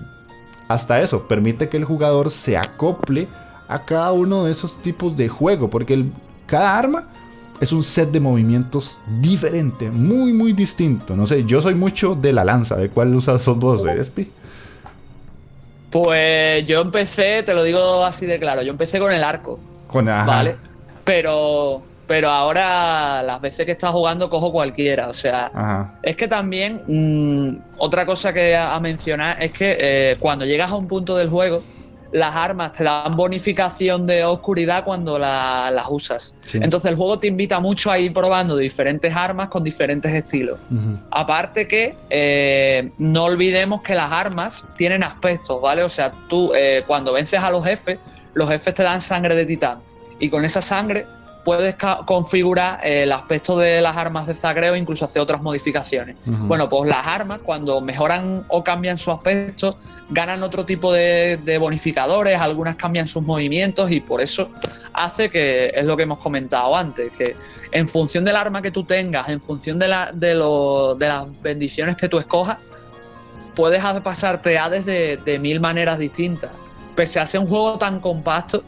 [0.67, 3.27] hasta eso, permite que el jugador se acople
[3.67, 5.69] a cada uno de esos tipos de juego.
[5.69, 6.05] Porque
[6.45, 7.07] cada arma
[7.59, 11.15] es un set de movimientos diferente, muy, muy distinto.
[11.15, 12.75] No sé, yo soy mucho de la lanza.
[12.75, 14.29] ¿De cuál usas vos, Espi?
[15.89, 19.59] Pues yo empecé, te lo digo así de claro, yo empecé con el arco.
[19.87, 20.57] Con ¿Vale?
[21.05, 25.07] Pero, pero ahora las veces que estás jugando cojo cualquiera.
[25.07, 30.45] O sea, es que también mm, otra cosa que a, mencionar es que eh, cuando
[30.45, 31.63] llegas a un punto del juego
[32.11, 36.35] las armas te dan bonificación de oscuridad cuando las usas.
[36.53, 40.59] Entonces el juego te invita mucho a ir probando diferentes armas con diferentes estilos.
[41.11, 45.83] Aparte que eh, no olvidemos que las armas tienen aspectos, ¿vale?
[45.83, 47.99] O sea, tú eh, cuando vences a los jefes,
[48.33, 49.79] los jefes te dan sangre de titán.
[50.19, 51.05] Y con esa sangre
[51.47, 56.17] puedes configurar eh, el aspecto de las armas de zagreo e incluso hacer otras modificaciones.
[56.25, 59.77] Bueno, pues las armas cuando mejoran o cambian su aspecto,
[60.09, 64.51] ganan otro tipo de, bonificadores, algunas cambian sus movimientos y por eso
[64.91, 67.37] hace que, es lo que hemos comentado antes, que
[67.71, 71.95] en función del arma que tú tengas, en función de, la, de, de las bendiciones
[71.95, 72.57] que tú escojas,
[73.55, 76.51] puedes pasarte a desde de mil maneras distintas.
[76.93, 78.65] Pese a ser un juego tan compacto,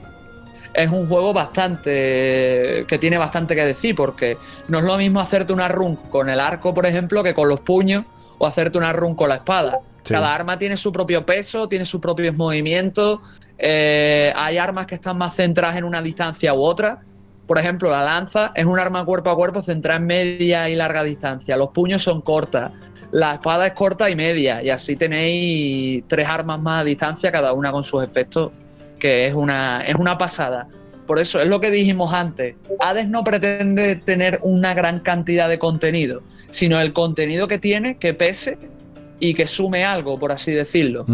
[0.74, 5.54] es un juego bastante que tiene bastante que decir porque no es lo mismo hacerte
[5.54, 8.06] una run con el arco, por ejemplo, que con los puños
[8.38, 9.80] o hacerte una run con la espada.
[10.04, 13.20] Cada arma tiene su propio peso, tiene sus propios movimientos.
[13.58, 17.02] Eh, hay armas que están más centradas en una distancia u otra.
[17.46, 21.04] Por ejemplo, la lanza es un arma cuerpo a cuerpo centrada en media y larga
[21.04, 21.58] distancia.
[21.58, 22.72] Los puños son cortas.
[23.12, 24.64] La espada es corta y media.
[24.64, 28.52] Y así tenéis tres armas más a distancia, cada una con sus efectos
[29.00, 30.68] que es una, es una pasada.
[31.08, 32.56] Por eso es lo que dijimos antes.
[32.80, 38.14] Hades no pretende tener una gran cantidad de contenido, sino el contenido que tiene que
[38.14, 38.60] pese
[39.20, 41.06] y que sume algo, por así decirlo.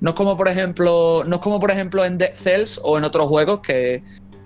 [0.00, 3.04] No es como por ejemplo, no es como por ejemplo en Dead Cells o en
[3.04, 4.02] otros juegos que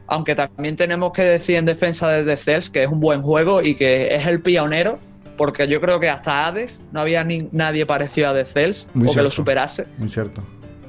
[0.06, 3.62] aunque también tenemos que decir en defensa de Dead Cells que es un buen juego
[3.62, 4.98] y que es el pionero,
[5.36, 9.14] porque yo creo que hasta Hades no había ni, nadie parecido a Dead Cells o
[9.14, 9.86] que lo superase.
[9.98, 10.42] Muy cierto.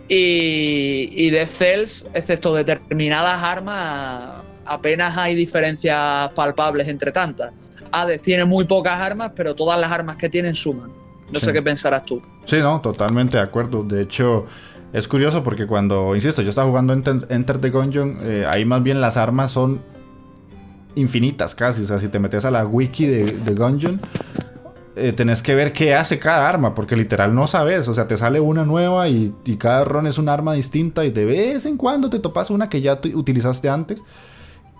[0.07, 7.51] Y, de Cells, excepto determinadas armas, apenas hay diferencias palpables entre tantas.
[7.91, 10.91] Hades tiene muy pocas armas, pero todas las armas que tienen suman.
[11.31, 12.21] No sé qué pensarás tú.
[12.45, 13.83] Sí, no, totalmente de acuerdo.
[13.83, 14.45] De hecho,
[14.93, 18.83] es curioso porque cuando, insisto, yo estaba jugando Enter, Enter the Gungeon, eh, ahí más
[18.83, 19.81] bien las armas son
[20.93, 21.81] infinitas casi.
[21.81, 23.99] O sea, si te metes a la wiki de, de Gungeon,
[24.95, 28.17] eh, tenés que ver qué hace cada arma, porque literal no sabes, o sea, te
[28.17, 32.09] sale una nueva y, cada ron es un arma distinta y de vez en cuando
[32.09, 34.03] te topas una que ya utilizaste antes.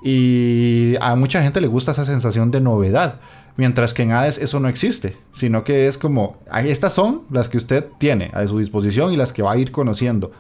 [0.04, 3.20] Y a mucha gente le gusta esa sensación de novedad.
[3.58, 7.58] Mientras que en Hades eso no existe, sino que es como, estas son las que
[7.58, 10.32] usted tiene a su disposición y las que va a ir conociendo.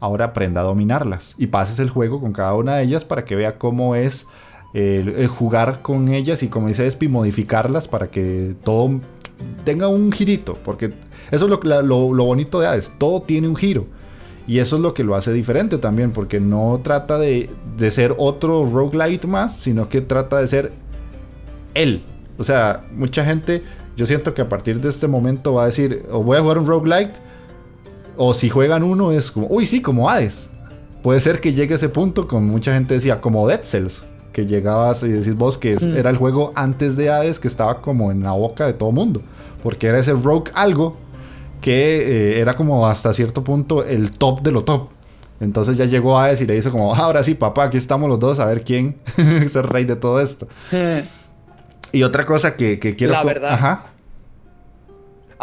[0.00, 3.36] Ahora aprenda a dominarlas y pases el juego con cada una de ellas para que
[3.36, 4.26] vea cómo es
[4.74, 9.00] el, jugar con ellas y como dice Espi, modificarlas para que todo
[9.64, 10.92] tenga un girito, porque
[11.30, 13.86] eso es lo, bonito de Hades, todo tiene un giro.
[14.46, 18.14] Y eso es lo que lo hace diferente también, porque no trata de, de ser
[18.18, 20.72] otro roguelite más, sino que trata de ser
[21.74, 22.02] él.
[22.38, 23.62] O sea, mucha gente,
[23.96, 26.58] yo siento que a partir de este momento va a decir, o voy a jugar
[26.58, 27.12] un roguelite,
[28.16, 30.50] o si juegan uno es como, uy, sí, como Hades.
[31.02, 34.46] Puede ser que llegue a ese punto, como mucha gente decía, como Dead Cells, que
[34.46, 35.96] llegabas y decís vos que mm.
[35.96, 39.22] era el juego antes de Hades que estaba como en la boca de todo mundo,
[39.62, 40.96] porque era ese rogue algo
[41.60, 44.88] que eh, era como hasta cierto punto el top de lo top.
[45.40, 48.20] Entonces ya llegó Hades y le dice como, ah, ahora sí, papá, aquí estamos los
[48.20, 50.46] dos a ver quién es el rey de todo esto.
[51.92, 53.12] y otra cosa que, quiero...
[53.12, 53.52] La verdad.
[53.52, 53.91] Ajá.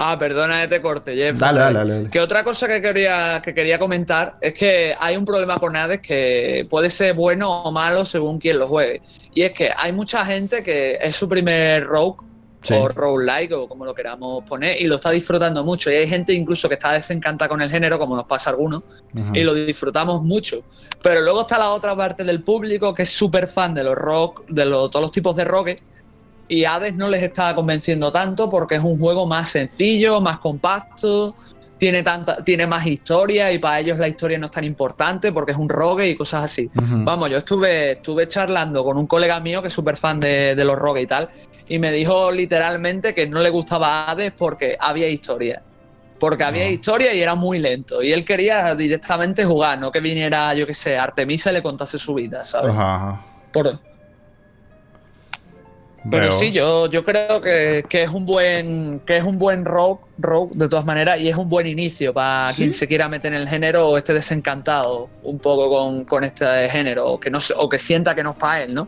[0.01, 1.37] Ah, perdona te corte, Jeff.
[1.37, 5.25] Dale, dale, dale, Que otra cosa que quería, que quería comentar es que hay un
[5.25, 9.01] problema con Hades que puede ser bueno o malo según quien lo juegue.
[9.33, 12.25] Y es que hay mucha gente que es su primer rogue
[12.71, 15.91] o roguelike o como lo queramos poner y lo está disfrutando mucho.
[15.91, 18.83] Y hay gente incluso que está desencantada con el género, como nos pasa a algunos,
[19.33, 20.63] y lo disfrutamos mucho.
[21.01, 24.45] Pero luego está la otra parte del público que es súper fan de los rock,
[24.47, 25.69] de todos los tipos de rock
[26.49, 31.35] y Hades no les está convenciendo tanto porque es un juego más sencillo, más compacto,
[31.77, 35.53] tiene, tanta, tiene más historia y para ellos la historia no es tan importante porque
[35.53, 36.69] es un rogue y cosas así.
[36.73, 40.77] Vamos, yo estuve, estuve charlando con un colega mío que es súper fan de, los
[40.77, 41.29] rogue y tal,
[41.67, 45.61] y me dijo literalmente que no le gustaba Hades porque había historia.
[46.19, 46.69] Porque había ah.
[46.69, 48.03] historia y era muy lento.
[48.03, 51.97] Y él quería directamente jugar, no que viniera, yo qué sé, Artemisa y le contase
[51.97, 52.71] su vida, ¿sabes?
[52.71, 53.21] Ajá.
[53.53, 53.79] Por,
[56.09, 60.53] pero sí, yo, yo creo que, es un buen que es un buen rock, rock
[60.53, 63.47] de todas maneras y es un buen inicio para quien se quiera meter en el
[63.47, 68.15] género o esté desencantado un poco con, este género o que no o que sienta
[68.15, 68.87] que no es para él, ¿no?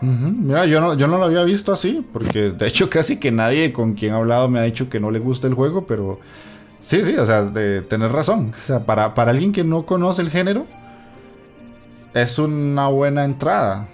[0.00, 3.72] Mira, yo no, yo no lo había visto así, porque de hecho casi que nadie
[3.72, 6.20] con quien he hablado me ha dicho que no le gusta el juego, pero
[6.80, 8.52] sí, sí, o sea, de tener razón.
[8.62, 10.66] O sea, para, para alguien que no conoce el género,
[12.14, 13.88] es una buena entrada.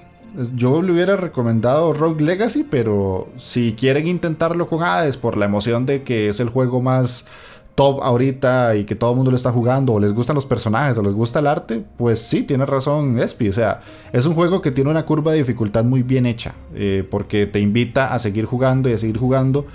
[0.54, 5.84] Yo le hubiera recomendado Rogue Legacy, pero si quieren intentarlo con Hades por la emoción
[5.84, 7.26] de que es el juego más
[7.74, 10.96] top ahorita y que todo el mundo lo está jugando, o les gustan los personajes,
[10.98, 13.48] o les gusta el arte, pues sí, tiene razón Espi.
[13.48, 13.80] O sea,
[14.12, 17.60] es un juego que tiene una curva de dificultad muy bien hecha, eh, porque te
[17.60, 19.66] invita a seguir jugando y a seguir jugando,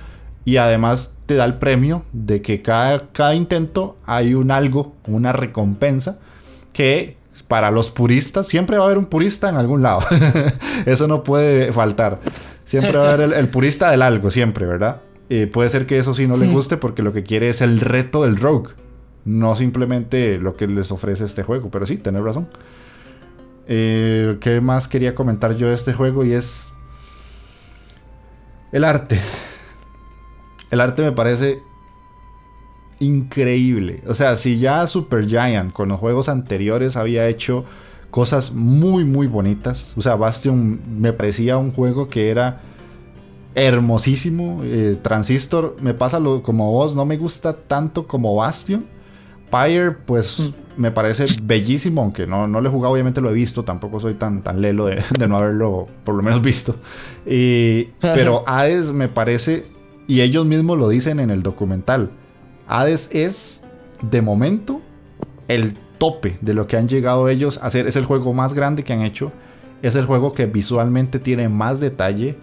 [0.46, 5.34] y además te da el premio de que cada, cada intento hay un algo, una
[5.34, 6.20] recompensa,
[6.72, 7.17] que
[7.48, 10.02] para los puristas, siempre va a haber un purista en algún lado.
[10.86, 12.20] eso no puede faltar.
[12.66, 15.02] Siempre va a haber el, purista del algo, siempre, ¿verdad?
[15.30, 17.80] Eh, puede ser que eso sí no le guste porque lo que quiere es el
[17.80, 18.72] reto del rogue.
[19.24, 21.70] No simplemente lo que les ofrece este juego.
[21.70, 22.48] Pero sí, tener razón.
[23.68, 26.26] Eh, ¿Qué más quería comentar yo de este juego?
[26.26, 26.72] Y es...
[28.74, 29.20] El arte.
[30.72, 31.62] El arte me parece
[33.00, 34.02] increíble.
[34.08, 37.66] O sea, si ya Super Giant con los juegos anteriores había hecho
[38.12, 39.94] cosas muy, muy bonitas.
[39.98, 42.62] O sea, Bastion me parecía un juego que era
[43.56, 44.62] hermosísimo.
[44.64, 48.86] Eh, Transistor me pasa lo, como vos, no me gusta tanto como Bastion.
[49.50, 50.82] Pyre, pues mm.
[50.82, 54.16] me parece bellísimo, aunque no, no lo he jugado, obviamente lo he visto, tampoco soy
[54.16, 56.76] tan, tan lelo de, no haberlo por lo menos visto.
[57.24, 59.66] pero Hades me parece,
[60.08, 62.12] y ellos mismos lo dicen en el documental,
[62.68, 63.62] Hades es,
[64.02, 64.82] de momento,
[65.48, 67.88] el tope de lo que han llegado ellos a hacer.
[67.88, 69.32] Es el juego más grande que han hecho.
[69.82, 72.38] Es el juego que visualmente tiene más detalle.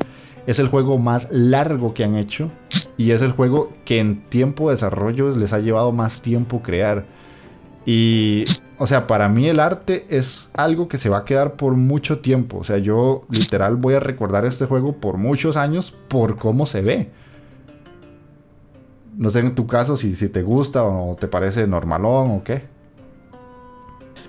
[0.46, 2.50] Es el juego más largo que han hecho.
[2.96, 7.04] Y es el juego que en tiempo de desarrollo les ha llevado más tiempo crear.
[7.86, 8.44] Y,
[8.78, 12.20] o sea, para mí el arte es algo que se va a quedar por mucho
[12.20, 12.58] tiempo.
[12.58, 16.80] O sea, yo literal voy a recordar este juego por muchos años por cómo se
[16.80, 17.10] ve.
[19.16, 22.74] No sé en tu caso si, si te gusta o te parece normalón o qué.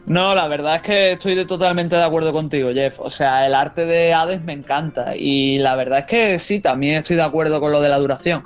[0.06, 3.00] No, la verdad es que estoy totalmente de acuerdo contigo, Jeff.
[3.00, 5.16] O sea, el arte de Hades me encanta.
[5.16, 8.44] Y la verdad es que sí, también estoy de acuerdo con lo de la duración.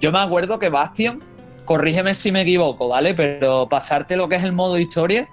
[0.00, 1.22] Yo me acuerdo que Bastion,
[1.64, 3.14] corrígeme si me equivoco, ¿vale?
[3.14, 5.28] Pero pasarte lo que es el modo historia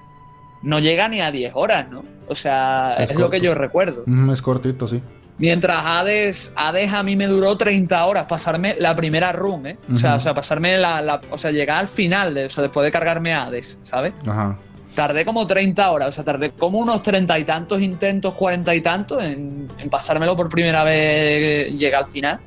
[0.63, 2.03] no llega ni a 10 horas, ¿no?
[2.27, 4.03] O sea, es, lo que yo recuerdo.
[4.31, 5.01] es cortito, sí.
[5.39, 9.77] Mientras Hades, Hades a mí me duró 30 horas pasarme la primera run, ¿eh?
[9.91, 12.83] o, sea, o sea, pasarme la, O sea, llegar al final, de, o sea, después
[12.83, 14.13] de cargarme Hades, ¿sabes?
[14.25, 14.57] Ajá.
[14.95, 18.81] Tardé como 30 horas, o sea, tardé como unos 30 y tantos intentos, 40 y
[18.81, 22.39] tantos en, pasármelo por primera vez, llegar al final.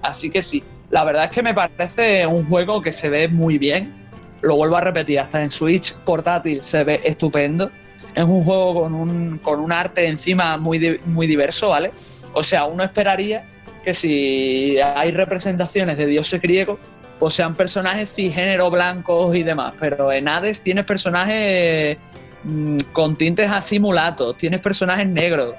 [0.00, 3.58] Así que sí, la verdad es que me parece un juego que se ve muy
[3.58, 3.94] bien.
[4.40, 7.70] Lo vuelvo a repetir, hasta en Switch portátil se ve estupendo.
[8.14, 11.90] Es un juego con un, con un arte encima muy, muy diverso, ¿vale?
[12.32, 13.44] O sea, uno esperaría
[13.84, 16.78] que si hay representaciones de dioses griegos,
[17.18, 19.74] pues sean personajes cisgénero blancos y demás.
[19.78, 21.98] Pero en Hades tienes personajes
[22.44, 25.54] mm, con tintes así mulatos, tienes personajes negros,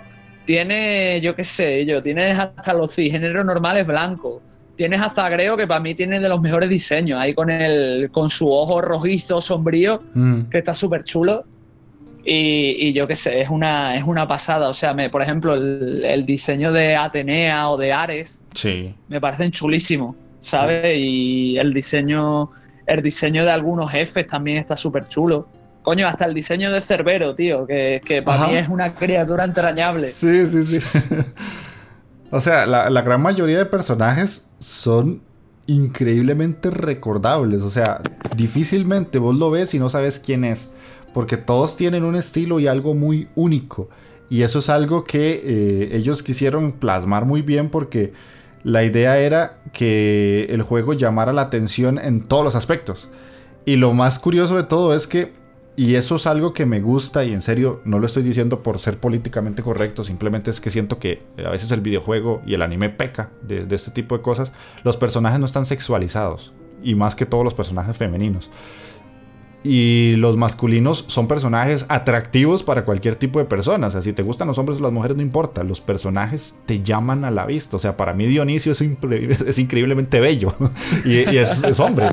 [0.45, 4.41] tienes, yo qué sé, yo, tienes hasta los cisgéneros normales blancos.
[4.75, 8.31] Tienes a Zagreo, que para mí tiene de los mejores diseños, ahí con el con
[8.31, 10.43] su ojo rojizo, sombrío, mm.
[10.43, 11.45] que está súper chulo.
[12.23, 14.69] Y, yo qué sé, es una, es una pasada.
[14.69, 18.93] O sea, me, por ejemplo, el, diseño de Atenea o de Ares sí.
[19.07, 20.97] me parecen chulísimos, ¿sabes?
[20.97, 22.51] Y el diseño,
[22.85, 25.47] el diseño de algunos jefes también está súper chulo.
[25.81, 30.09] Coño, hasta el diseño de Cerbero, tío, que, que para mí es una criatura entrañable.
[30.09, 31.17] Sí, sí, sí.
[32.31, 35.23] o sea, la, la gran mayoría de personajes son
[35.65, 37.63] increíblemente recordables.
[37.63, 38.01] O sea,
[38.35, 40.71] difícilmente vos lo ves y no sabes quién es
[41.13, 43.89] porque todos tienen un estilo y algo muy único.
[44.29, 48.13] Y eso es algo que eh, ellos quisieron plasmar muy bien porque
[48.63, 53.09] la idea era que el juego llamara la atención en todos los aspectos.
[53.65, 55.33] Y lo más curioso de todo es que,
[55.75, 58.79] y eso es algo que me gusta y en serio no lo estoy diciendo por
[58.79, 62.89] ser políticamente correcto, simplemente es que siento que a veces el videojuego y el anime
[62.89, 64.51] peca de, de este tipo de cosas,
[64.83, 66.53] los personajes no están sexualizados.
[66.83, 68.49] Y más que todos los personajes femeninos.
[69.63, 73.87] Y los masculinos son personajes atractivos para cualquier tipo de persona.
[73.87, 75.63] O sea, si te gustan los hombres o las mujeres, no importa.
[75.63, 77.75] Los personajes te llaman a la vista.
[77.75, 78.81] O sea, para mí Dionisio es,
[79.59, 80.55] increíblemente bello.
[81.05, 82.07] y, es, hombre.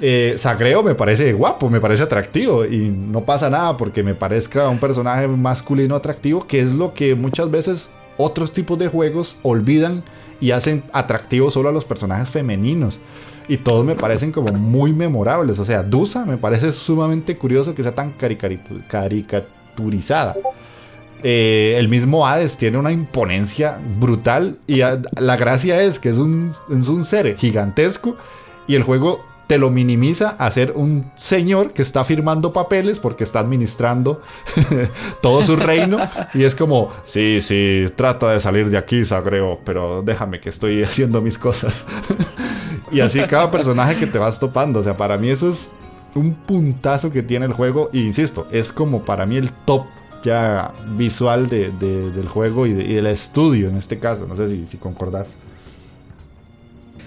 [0.00, 0.36] Eh,
[0.84, 2.64] me parece guapo, me parece atractivo.
[2.64, 7.16] Y no pasa nada porque me parezca un personaje masculino atractivo, que es lo que
[7.16, 10.04] muchas veces otros tipos de juegos olvidan
[10.40, 13.00] y hacen atractivos solo a los personajes femeninos
[13.48, 15.58] y todos me parecen como muy memorables.
[15.58, 20.36] O sea, Dusa me parece sumamente curioso que sea tan caricaturizada.
[21.22, 26.50] Eh, el mismo Hades tiene una imponencia brutal y la gracia es que es un,
[26.70, 28.16] es un ser gigantesco
[28.68, 33.24] y el juego te lo minimiza a ser un señor que está firmando papeles porque
[33.24, 34.20] está administrando
[35.22, 35.98] todo su reino.
[36.34, 40.82] y es como, sí, sí, trata de salir de aquí, Sagreo, pero déjame que estoy
[40.82, 41.84] haciendo mis cosas.
[42.90, 44.80] y así cada personaje que te vas topando.
[44.80, 45.70] O sea, para mí eso es
[46.14, 47.90] un puntazo que tiene el juego.
[47.92, 49.86] Y insisto, es como para mí el top
[50.22, 54.26] ya visual del juego y, del estudio en este caso.
[54.26, 55.36] No sé si, si concordás.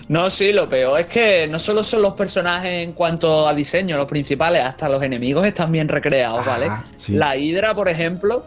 [0.09, 3.95] No, sí, lo peor es que no solo son los personajes en cuanto a diseño,
[3.95, 6.67] los principales, hasta los enemigos están bien recreados, ¿vale?
[7.09, 8.43] La Hidra, por ejemplo,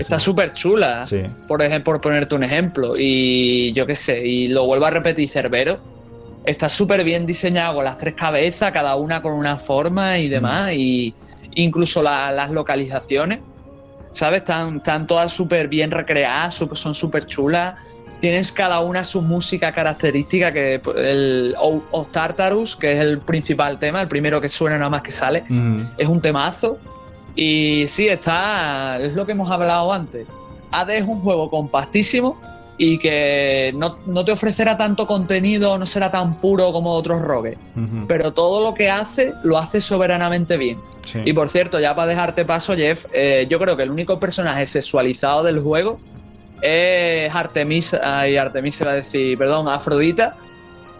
[0.00, 1.06] está súper chula,
[1.46, 2.94] por ejemplo, por ponerte un ejemplo.
[2.98, 5.78] Y yo qué sé, y lo vuelvo a repetir, Cerbero,
[6.46, 10.68] está súper bien diseñado con las tres cabezas, cada una con una forma y demás,
[10.68, 10.74] mm.
[10.74, 11.14] y
[11.56, 13.40] incluso las localizaciones,
[14.12, 14.40] ¿sabes?
[14.40, 17.74] Están, están todas súper bien recreadas, son súper chulas
[18.20, 21.54] tienes cada una su música característica, que el
[22.10, 25.44] Tartarus, que es el principal tema, el primero que suena nada más que sale,
[25.98, 26.78] es un temazo.
[27.34, 30.26] Y sí, está, es lo que hemos hablado antes.
[30.70, 32.40] Hades es un juego compactísimo
[32.78, 37.56] y que no, te ofrecerá tanto contenido, no será tan puro como otros rogues,
[38.06, 40.78] pero todo lo que hace lo hace soberanamente bien.
[41.24, 44.66] Y por cierto, ya para dejarte paso, Jeff, eh, yo creo que el único personaje
[44.66, 46.00] sexualizado del juego
[46.60, 50.36] es Artemisa, y Artemisa va a decir, perdón, Afrodita,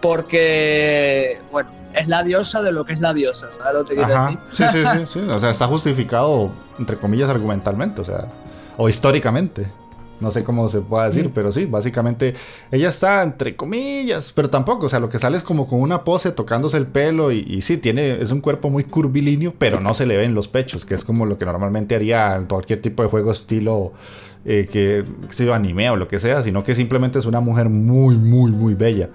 [0.01, 4.23] porque, bueno, es la diosa de lo que es la diosa, ¿sabes lo que quiero
[4.23, 4.39] decir?
[4.49, 8.27] Sí, sí, sí, sí, o sea, está justificado, entre comillas, argumentalmente, o sea,
[8.77, 9.67] o históricamente.
[10.19, 11.31] No sé cómo se puede decir, mm.
[11.33, 12.33] pero sí, básicamente
[12.71, 16.03] ella está entre comillas, pero tampoco, o sea, lo que sale es como con una
[16.03, 19.93] pose tocándose el pelo y, y sí, tiene, es un cuerpo muy curvilíneo, pero no
[19.93, 23.09] se le ven los pechos, que es como lo que normalmente haría cualquier tipo de
[23.09, 23.93] juego estilo
[24.49, 28.15] eh, que, sea anime o lo que sea, sino que simplemente es una mujer muy,
[28.17, 29.09] muy, muy bella.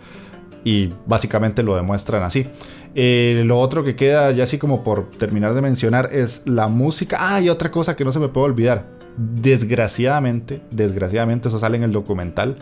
[0.62, 2.46] Y básicamente lo demuestran así.
[2.94, 7.16] Eh, lo otro que queda, ya así como por terminar de mencionar, es la música.
[7.18, 8.84] Ah, y otra cosa que no se me puede olvidar.
[9.16, 12.56] Desgraciadamente, desgraciadamente, eso sale en el documental.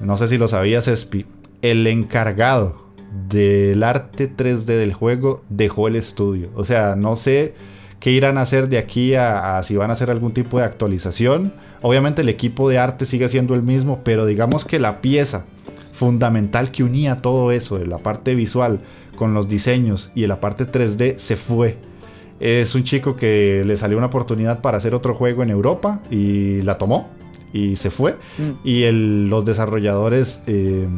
[0.00, 1.26] No sé si lo sabías, Espi.
[1.62, 2.90] El encargado
[3.28, 6.50] del arte 3D del juego dejó el estudio.
[6.54, 7.54] O sea, no sé
[7.98, 11.52] qué irán a hacer de aquí a, si van a hacer algún tipo de actualización.
[11.82, 15.44] Obviamente el equipo de arte sigue siendo el mismo, pero digamos que la pieza
[15.92, 18.80] fundamental que unía todo eso, de la parte visual
[19.16, 21.76] con los diseños y la parte 3D, se fue.
[22.40, 26.62] Es un chico que le salió una oportunidad para hacer otro juego en Europa y
[26.62, 27.10] la tomó
[27.52, 28.16] y se fue.
[28.38, 28.66] Mm.
[28.66, 30.88] Y los desarrolladores, eh,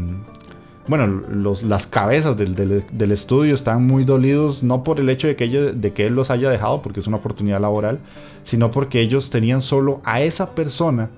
[0.86, 5.44] bueno, los, las cabezas del, estudio están muy dolidos, no por el hecho de que,
[5.44, 7.98] ellos, de que él los haya dejado, porque es una oportunidad laboral,
[8.42, 11.10] sino porque ellos tenían solo a esa persona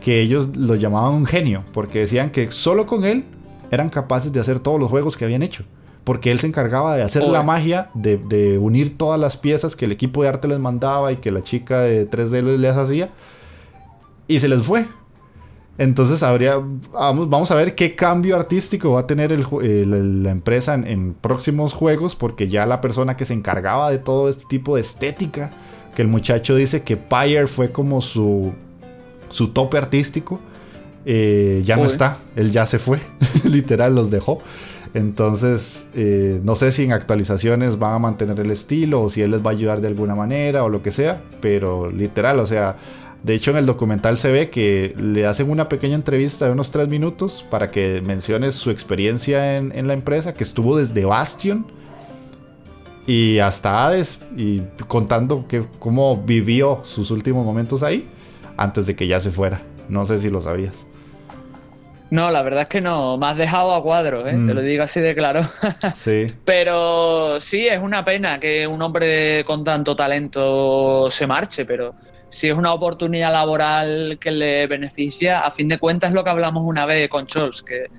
[0.00, 3.24] que ellos lo llamaban un genio, porque decían que solo con él
[3.70, 5.64] eran capaces de hacer todos los juegos que habían hecho.
[6.08, 9.92] Porque él se encargaba de hacer la magia, de, unir todas las piezas que el
[9.92, 13.10] equipo de arte les mandaba y que la chica de 3D les hacía.
[14.26, 14.88] Y se les fue.
[15.76, 16.62] Entonces habría,
[16.94, 22.16] vamos, vamos a ver qué cambio artístico va a tener la empresa en, próximos juegos,
[22.16, 25.50] porque ya la persona que se encargaba de todo este tipo de estética,
[25.94, 28.54] que el muchacho dice que Pyre fue como su,
[29.28, 30.40] su tope artístico,
[31.04, 32.98] eh, ya no está, él ya se fue,
[33.44, 34.40] literal los dejó.
[34.94, 39.30] Entonces, eh, no sé si en actualizaciones van a mantener el estilo o si él
[39.32, 42.76] les va a ayudar de alguna manera o lo que sea, pero literal, o sea,
[43.22, 46.70] de hecho, en el documental se ve que le hacen una pequeña entrevista de unos
[46.70, 51.66] tres minutos para que mencione su experiencia en, la empresa, que estuvo desde Bastion
[53.06, 58.08] y hasta Hades, y contando que, cómo vivió sus últimos momentos ahí
[58.56, 59.60] antes de que ya se fuera.
[59.88, 60.87] No sé si lo sabías.
[62.10, 64.32] No, la verdad es que no, me has dejado a cuadro, ¿eh?
[64.32, 64.64] te lo mm.
[64.64, 65.42] digo así de claro.
[65.94, 66.32] sí.
[66.44, 71.94] Pero sí, es una pena que un hombre con tanto talento se marche, pero
[72.30, 76.30] si es una oportunidad laboral que le beneficia, a fin de cuentas es lo que
[76.30, 77.90] hablamos una vez con Scholz, que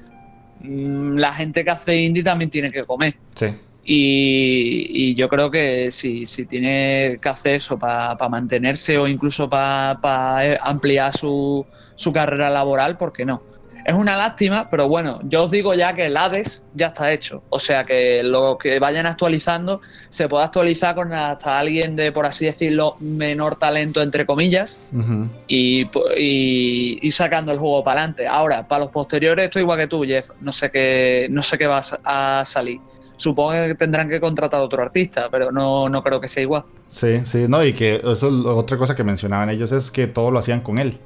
[0.62, 3.16] mm, la gente que hace indie también tiene que comer.
[3.36, 3.48] Sí.
[3.92, 10.58] Y, yo creo que si, si tiene que hacer eso para mantenerse o incluso para
[10.62, 13.42] ampliar su, su carrera laboral, ¿por qué no?
[13.90, 17.42] Es una lástima, pero bueno, yo os digo ya que el Hades ya está hecho.
[17.50, 22.28] O sea que lo que vayan actualizando se puede actualizar con hasta alguien de, por
[22.28, 24.80] así decirlo, menor talento, entre comillas,
[25.48, 28.28] y, y, sacando el juego para adelante.
[28.28, 30.30] Ahora, para los posteriores, estoy igual que tú, Jeff.
[30.40, 32.80] No sé qué, no sé qué va a salir.
[33.16, 36.64] Supongo que tendrán que contratar a otro artista, pero no, no creo que sea igual.
[36.92, 40.38] Sí, sí, no, y que eso otra cosa que mencionaban ellos es que todo lo
[40.38, 41.00] hacían con él.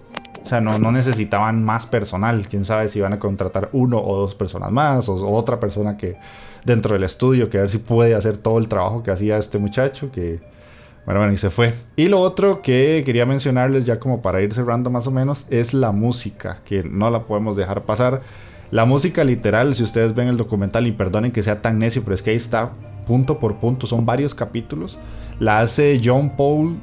[0.43, 2.47] O sea, no, necesitaban más personal.
[2.47, 6.17] Quién sabe si van a contratar uno o dos personas más o, otra persona que
[6.65, 9.57] dentro del estudio que a ver si puede hacer todo el trabajo que hacía este
[9.57, 10.39] muchacho que
[11.05, 11.73] bueno, bueno, y se fue.
[11.97, 15.73] Y lo otro que quería mencionarles ya como para ir cerrando más o menos es
[15.73, 18.21] la música, que no la podemos dejar pasar.
[18.71, 22.15] La música literal, si ustedes ven el documental y perdonen que sea tan necio, pero
[22.15, 22.71] es que ahí está
[23.05, 24.97] punto por punto, son varios capítulos.
[25.39, 26.77] La hace John Paul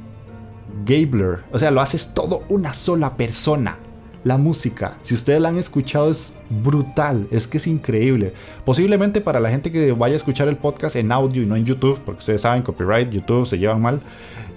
[0.85, 1.39] Gabler.
[1.51, 3.77] O sea, lo haces todo una sola persona.
[4.23, 7.27] La música, si ustedes la han escuchado, es brutal.
[7.31, 8.33] Es que es increíble.
[8.63, 11.65] Posiblemente para la gente que vaya a escuchar el podcast en audio y no en
[11.65, 14.01] YouTube, porque ustedes saben, copyright, YouTube se llevan mal.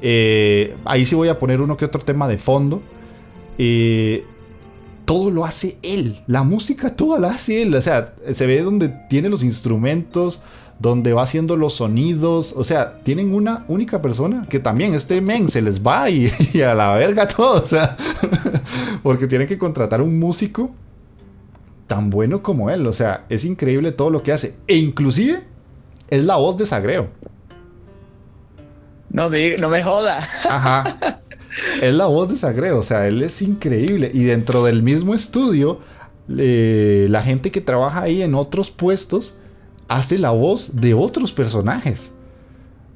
[0.03, 2.83] Eh, ahí sí voy a poner uno que otro tema de fondo.
[3.57, 4.27] Eh,
[5.07, 6.21] todo lo hace él.
[6.27, 7.75] La música toda la hace él.
[7.75, 10.41] O sea, se ve donde tiene los instrumentos
[10.85, 12.53] donde va haciendo los sonidos.
[12.57, 16.31] O sea, tienen una única persona que también este men se les va y,
[16.63, 17.63] a la verga todo.
[17.63, 17.97] O sea,
[19.03, 20.71] porque tienen que contratar un músico
[21.87, 22.87] tan bueno como él.
[22.87, 24.57] O sea, es increíble todo lo que hace.
[24.67, 25.43] E inclusive
[26.11, 27.09] es la voz de Sagreo.
[29.09, 30.19] No, no me joda.
[30.49, 30.97] Ajá.
[31.81, 32.81] Es la voz de Sagreo.
[32.81, 34.11] O sea, él es increíble.
[34.13, 35.79] Y dentro del mismo estudio,
[36.27, 39.35] la gente que trabaja ahí en otros puestos
[39.89, 42.13] hace la voz de otros personajes.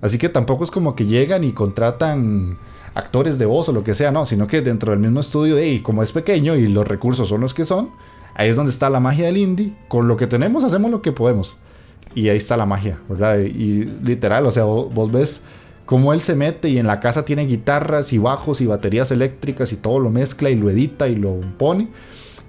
[0.00, 2.58] Así que tampoco es como que llegan y contratan
[2.94, 5.80] actores de voz o lo que sea, no, sino que dentro del mismo estudio, y
[5.80, 7.90] como es pequeño y los recursos son los que son,
[8.34, 9.74] ahí es donde está la magia del indie.
[9.88, 11.56] Con lo que tenemos hacemos lo que podemos.
[12.14, 13.38] Y ahí está la magia, ¿verdad?
[13.38, 15.42] Y literal, o sea, vos, ves
[15.84, 19.72] cómo él se mete y en la casa tiene guitarras y bajos y baterías eléctricas
[19.72, 21.88] y todo lo mezcla y lo edita y lo pone.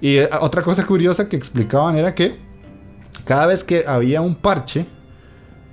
[0.00, 2.38] Y eh, otra cosa curiosa que explicaban era que
[3.20, 4.86] cada vez que había un parche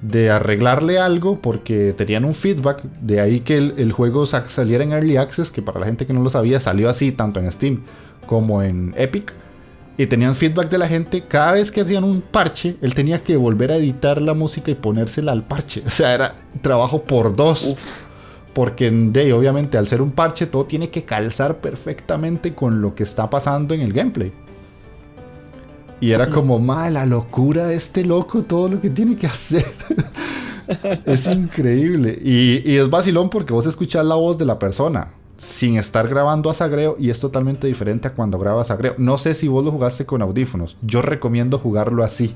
[0.01, 5.17] de arreglarle algo porque tenían un feedback, de ahí que el, juego saliera en Early
[5.17, 7.83] Access, que para la gente que no lo sabía salió así tanto en Steam
[8.25, 9.33] como en Epic,
[9.97, 13.35] y tenían feedback de la gente, cada vez que hacían un parche, él tenía que
[13.35, 15.81] volver a editar la música y ponérsela al parche.
[15.87, 17.75] O sea, era trabajo por dos.
[18.53, 23.03] Porque de, obviamente al ser un parche todo tiene que calzar perfectamente con lo que
[23.03, 24.31] está pasando en el gameplay.
[25.99, 29.65] Y era como, madre, la locura de este loco, todo lo que tiene que hacer.
[31.05, 32.17] es increíble.
[32.21, 36.53] Y, es vacilón porque vos escuchás la voz de la persona sin estar grabando a
[36.55, 38.95] Sagreo y es totalmente diferente a cuando grabas a Sagreo.
[38.97, 40.77] No sé si vos lo jugaste con audífonos.
[40.81, 42.35] Yo recomiendo jugarlo así.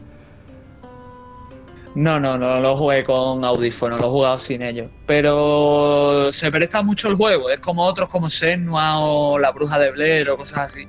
[1.94, 4.90] No, no, no lo jugué con audífonos, lo he jugado sin ellos.
[5.06, 7.50] Pero se presta mucho el juego.
[7.50, 10.88] Es como otros como Senua o La Bruja de Blair o cosas así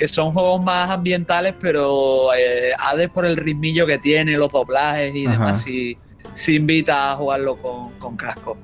[0.00, 5.14] que son juegos más ambientales, pero eh, Hades por el ritmillo que tiene, los doblajes
[5.14, 5.98] y demás, si,
[6.32, 8.56] si invita a jugarlo con, con casco.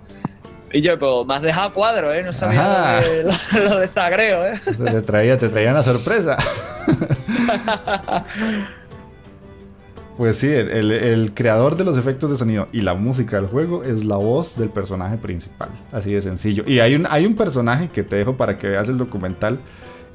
[0.72, 2.22] Y yo, pues me has dejado cuadro, ¿eh?
[2.22, 4.58] No sabía lo de, lo, de Zagreo, ¿eh?
[4.64, 6.38] Te traía, te traía una sorpresa.
[10.16, 14.02] Pues sí, el, creador de los efectos de sonido y la música del juego es
[14.02, 15.68] la voz del personaje principal.
[15.92, 16.64] Así de sencillo.
[16.66, 19.58] Y hay un, hay un personaje que te dejo para que veas el documental.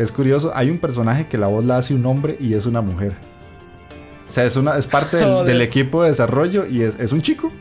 [0.01, 2.81] Es curioso, hay un personaje que la voz la hace un hombre y es una
[2.81, 3.13] mujer.
[4.27, 7.51] O sea, es, una, es parte del, equipo de desarrollo y es, es un chico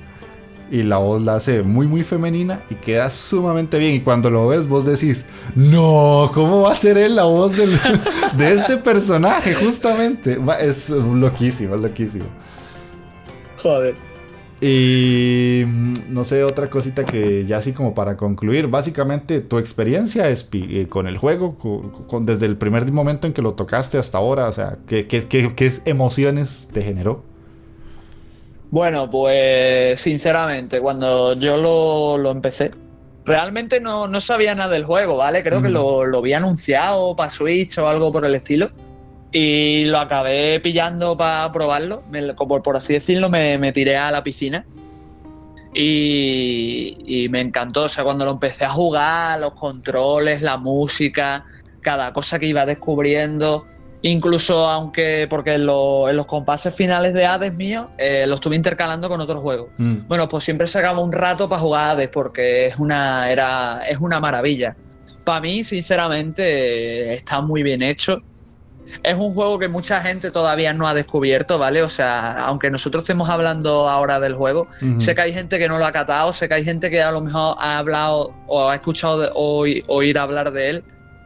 [0.71, 3.95] y la voz la hace muy muy femenina y queda sumamente bien.
[3.95, 7.53] Y cuando lo ves vos decís no cómo va a ser él la voz
[8.37, 10.39] de este personaje justamente.
[10.61, 12.27] Es loquísimo es loquísimo.
[13.57, 14.10] Joder
[14.61, 20.29] y mm, no sé otra cosita que ya así como para concluir básicamente tu experiencia
[20.29, 24.19] es eh, con el juego con, desde el primer momento en que lo tocaste hasta
[24.19, 27.31] ahora o sea qué, qué, qué, qué emociones te generó
[28.71, 32.71] bueno, pues sinceramente, cuando yo lo, empecé,
[33.25, 35.43] realmente no, sabía nada del juego, ¿vale?
[35.43, 38.71] Creo que lo, lo había anunciado para Switch o algo por el estilo.
[39.33, 42.03] Y lo acabé pillando para probarlo.
[42.35, 44.65] como por así decirlo, me, tiré a la piscina.
[45.73, 47.85] Y, y, me encantó.
[47.85, 51.45] O sea, cuando lo empecé a jugar, los controles, la música,
[51.81, 53.65] cada cosa que iba descubriendo.
[54.03, 59.21] Incluso aunque, porque en, los compases finales de Hades mío, eh, lo estuve intercalando con
[59.21, 59.69] otros juegos.
[59.77, 60.09] Mm.
[60.09, 64.19] Bueno, pues siempre sacaba un rato para jugar Hades porque es una, era, es una
[64.19, 64.75] maravilla.
[65.25, 68.23] Para mí, sinceramente, está muy bien hecho.
[69.03, 71.83] Es un juego que mucha gente todavía no ha descubierto, ¿vale?
[71.83, 74.69] O sea, aunque nosotros estemos hablando ahora del juego,
[74.99, 77.13] sé que hay gente que no lo ha catado, sé que hay gente que a
[77.13, 80.85] lo mejor ha hablado o ha escuchado oír hablar de él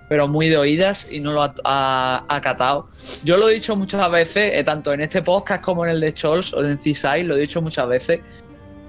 [0.09, 2.89] pero muy de oídas y no lo ha, acatado.
[3.25, 6.11] Yo lo he dicho muchas veces, eh, tanto en este podcast como en el de
[6.11, 8.21] Scholz o en C-Side, lo he dicho muchas veces,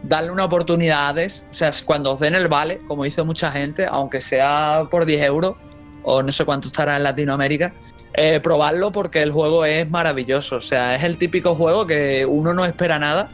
[0.04, 3.52] darle una oportunidad a Hades, o sea, cuando os den el vale, como dice mucha
[3.52, 5.56] gente, aunque sea por 10 euros,
[6.04, 7.74] o no sé cuánto estará en Latinoamérica,
[8.18, 12.54] eh, probarlo porque el juego es maravilloso, o sea, es el típico juego que uno
[12.54, 13.30] no espera nada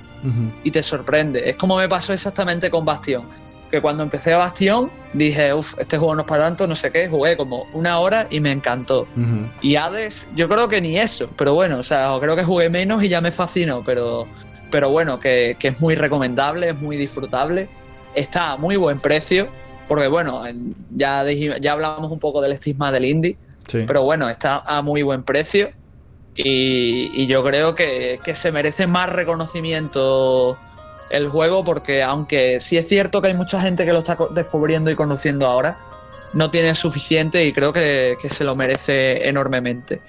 [0.63, 1.49] y te sorprende.
[1.49, 3.25] Es como me pasó exactamente con Bastión
[3.71, 6.91] que cuando empecé a Bastión dije, uff, este juego no es para tanto, no sé
[6.91, 9.07] qué, jugué como una hora y me encantó.
[9.61, 13.01] Y Hades, yo creo que ni eso, pero bueno, o sea, creo que jugué menos
[13.01, 14.27] y ya me fascinó, pero,
[14.69, 17.69] pero bueno, que, es muy recomendable, es muy disfrutable,
[18.13, 19.47] está a muy buen precio,
[19.87, 20.43] porque bueno,
[20.93, 23.37] ya, ya hablamos un poco del estigma del indie,
[23.87, 25.71] pero bueno, está a muy buen precio.
[26.35, 30.57] Y, yo creo que, que se merece más reconocimiento
[31.09, 34.89] el juego porque aunque sí es cierto que hay mucha gente que lo está descubriendo
[34.89, 35.77] y conociendo ahora,
[36.33, 40.01] no tiene suficiente y creo que, se lo merece enormemente.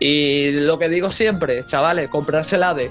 [0.00, 2.90] Y lo que digo siempre, chavales, comprarse la de.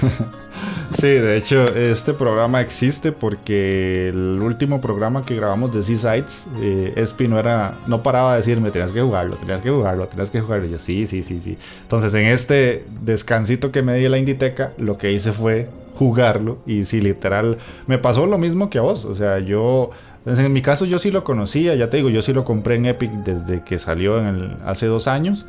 [0.92, 6.92] sí, de hecho, este programa existe porque el último programa que grabamos de Seasides, eh,
[6.96, 10.40] Espi no era, no paraba de decirme, tenías que jugarlo, tenías que jugarlo, tenías que
[10.40, 10.66] jugarlo.
[10.66, 11.58] Y yo, sí, sí, sí, sí.
[11.82, 16.58] Entonces, en este descansito que me di en la Inditeca, lo que hice fue jugarlo.
[16.66, 19.04] Y si literal, me pasó lo mismo que a vos.
[19.04, 19.90] O sea, yo,
[20.26, 22.86] en mi caso yo sí lo conocía, ya te digo, yo sí lo compré en
[22.86, 25.46] Epic desde que salió en el, hace dos años.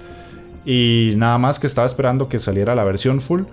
[0.65, 3.43] Y nada más que estaba esperando que saliera la versión full.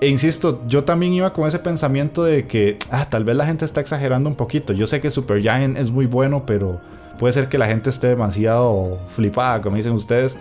[0.00, 3.64] E insisto, yo también iba con ese pensamiento de que, ah, tal vez la gente
[3.64, 4.72] está exagerando un poquito.
[4.72, 6.80] Yo sé que Super Giant es muy bueno, pero
[7.18, 10.36] puede ser que la gente esté demasiado flipada, como dicen ustedes.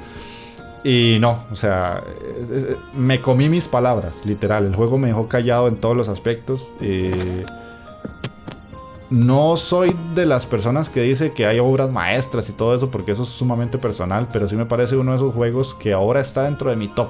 [0.84, 2.04] Y no, o sea,
[2.94, 4.66] me comí mis palabras, literal.
[4.66, 6.70] El juego me dejó callado en todos los aspectos.
[6.82, 7.46] Eh,
[9.16, 13.14] no soy de las personas que dice que hay obras maestras y todo eso, porque
[13.14, 16.44] eso es sumamente personal, pero sí me parece uno de esos juegos que ahora está
[16.44, 17.08] dentro de mi top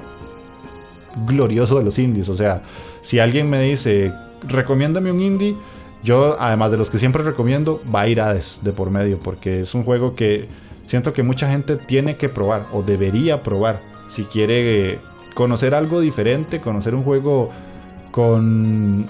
[1.26, 2.28] glorioso de los indies.
[2.28, 2.62] O sea,
[3.02, 4.12] si alguien me dice,
[4.46, 5.56] recomiéndame un indie,
[6.04, 9.62] yo, además de los que siempre recomiendo, va a ir Hades de por medio, porque
[9.62, 10.46] es un juego que
[10.86, 15.00] siento que mucha gente tiene que probar o debería probar si quiere
[15.34, 17.50] conocer algo diferente, conocer un juego
[18.12, 19.06] con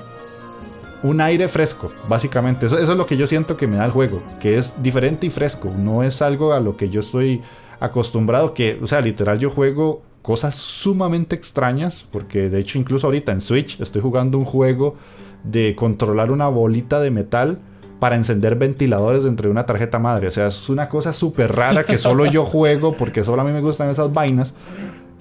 [1.07, 2.67] un aire fresco, básicamente.
[2.67, 5.31] Eso, es lo que yo siento que me da el juego, que es diferente y
[5.31, 7.43] fresco, no es algo a lo que yo estoy
[7.81, 13.31] acostumbrado, que, o sea, literal yo juego cosas sumamente extrañas, porque de hecho incluso ahorita
[13.31, 14.97] en Switch estoy jugando un juego
[15.45, 17.61] de controlar una bolita de metal
[18.01, 20.27] para encender ventiladores dentro de una tarjeta madre.
[20.27, 23.53] O sea, es una cosa súper rara que solo yo juego porque solo a mí
[23.53, 24.55] me gustan esas vainas.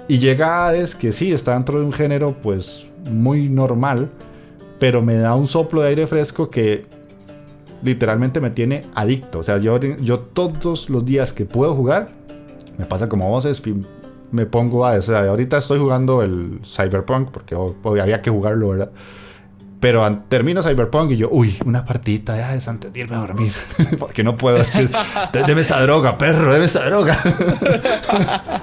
[0.08, 4.10] Y llega Hades, que sí, está dentro de un género pues muy normal,
[4.80, 6.86] pero me da un soplo de aire fresco que
[7.84, 9.40] literalmente me tiene adicto.
[9.40, 12.10] O sea, yo, yo todos los días que puedo jugar,
[12.78, 13.48] Me pasa como vos,
[14.32, 14.94] me pongo a...
[14.98, 17.56] O sea, ahorita estoy jugando el Cyberpunk porque
[18.02, 18.92] había que jugarlo, ¿verdad?
[19.80, 23.54] Pero termino Cyberpunk y yo, uy, una partidita de antes de irme a dormir.
[24.00, 24.90] porque no puedo, es que
[25.46, 27.18] deme esa droga, perro, deme esa droga.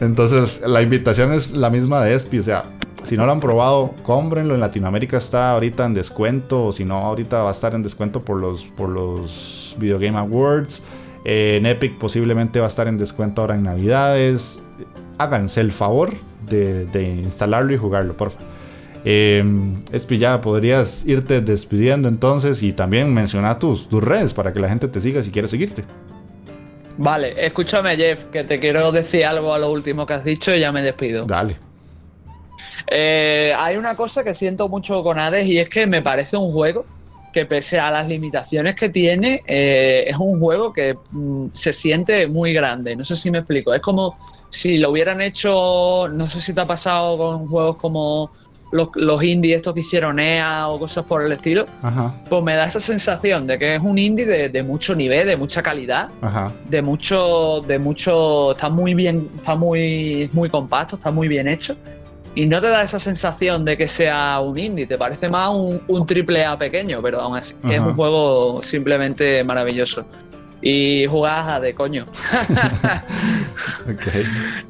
[0.00, 2.64] Entonces, la invitación es la misma de Espi, o sea,
[3.04, 4.54] si no lo han probado, cómprenlo.
[4.54, 8.24] En Latinoamérica está ahorita en descuento, o si no, ahorita va a estar en descuento
[8.24, 10.82] por los, por los Video Game Awards.
[11.24, 14.60] Eh, en Epic posiblemente va a estar en descuento ahora en Navidades.
[15.18, 16.14] Háganse el favor
[16.48, 18.48] de, instalarlo y jugarlo, por favor.
[19.06, 19.44] Eh,
[19.92, 24.68] Espi, ya podrías irte despidiendo entonces y también mencionar tus, tus redes para que la
[24.68, 25.84] gente te siga si quiere seguirte.
[26.96, 30.60] Vale, escúchame Jeff, que te quiero decir algo a lo último que has dicho y
[30.60, 31.26] ya me despido.
[31.26, 31.63] Dale.
[32.86, 36.52] Eh, hay una cosa que siento mucho con Hades y es que me parece un
[36.52, 36.84] juego
[37.32, 42.28] que pese a las limitaciones que tiene, eh, es un juego que mm, se siente
[42.28, 42.94] muy grande.
[42.94, 43.74] No sé si me explico.
[43.74, 44.16] Es como
[44.50, 48.30] si lo hubieran hecho, no sé si te ha pasado con juegos como
[48.74, 51.66] los, los indies estos que hicieron EA o cosas por el estilo,
[52.28, 55.62] pues me da esa sensación de que es un indie de, mucho nivel, de mucha
[55.62, 56.08] calidad,
[56.68, 61.76] de mucho, de mucho, está muy bien, está muy, muy compacto, está muy bien hecho.
[62.34, 66.06] Y no te da esa sensación de que sea un indie, te parece más un,
[66.06, 70.04] triple A pequeño, pero aún así es un juego simplemente maravilloso
[70.64, 72.06] y jugás de coño.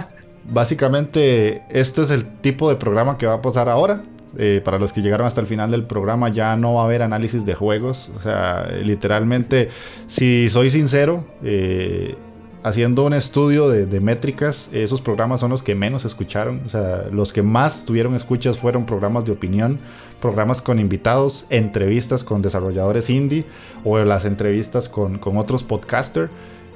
[0.44, 4.02] básicamente, esto es el tipo de programa que va a pasar ahora.
[4.38, 7.02] Eh, para los que llegaron hasta el final del programa, ya no va a haber
[7.02, 8.10] análisis de juegos.
[8.16, 9.68] O sea, literalmente,
[10.06, 12.16] si soy sincero, eh,
[12.62, 16.62] haciendo un estudio de, métricas, esos programas son los que menos escucharon.
[16.66, 19.80] O sea, los que más tuvieron escuchas fueron programas de opinión,
[20.20, 23.44] programas con invitados, entrevistas con desarrolladores indie
[23.84, 26.30] o las entrevistas con, con otros podcasters.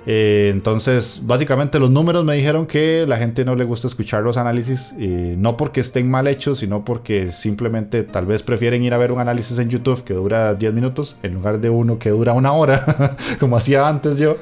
[0.07, 4.37] Eh, entonces, básicamente los números me dijeron que la gente no le gusta escuchar los
[4.37, 8.99] análisis, eh, no porque estén mal hechos, sino porque simplemente tal vez prefieren ir a
[8.99, 12.35] ver un análisis en YouTube que dura 10 minutos en lugar de uno que dura
[12.35, 14.37] una hora, como hacía antes yo,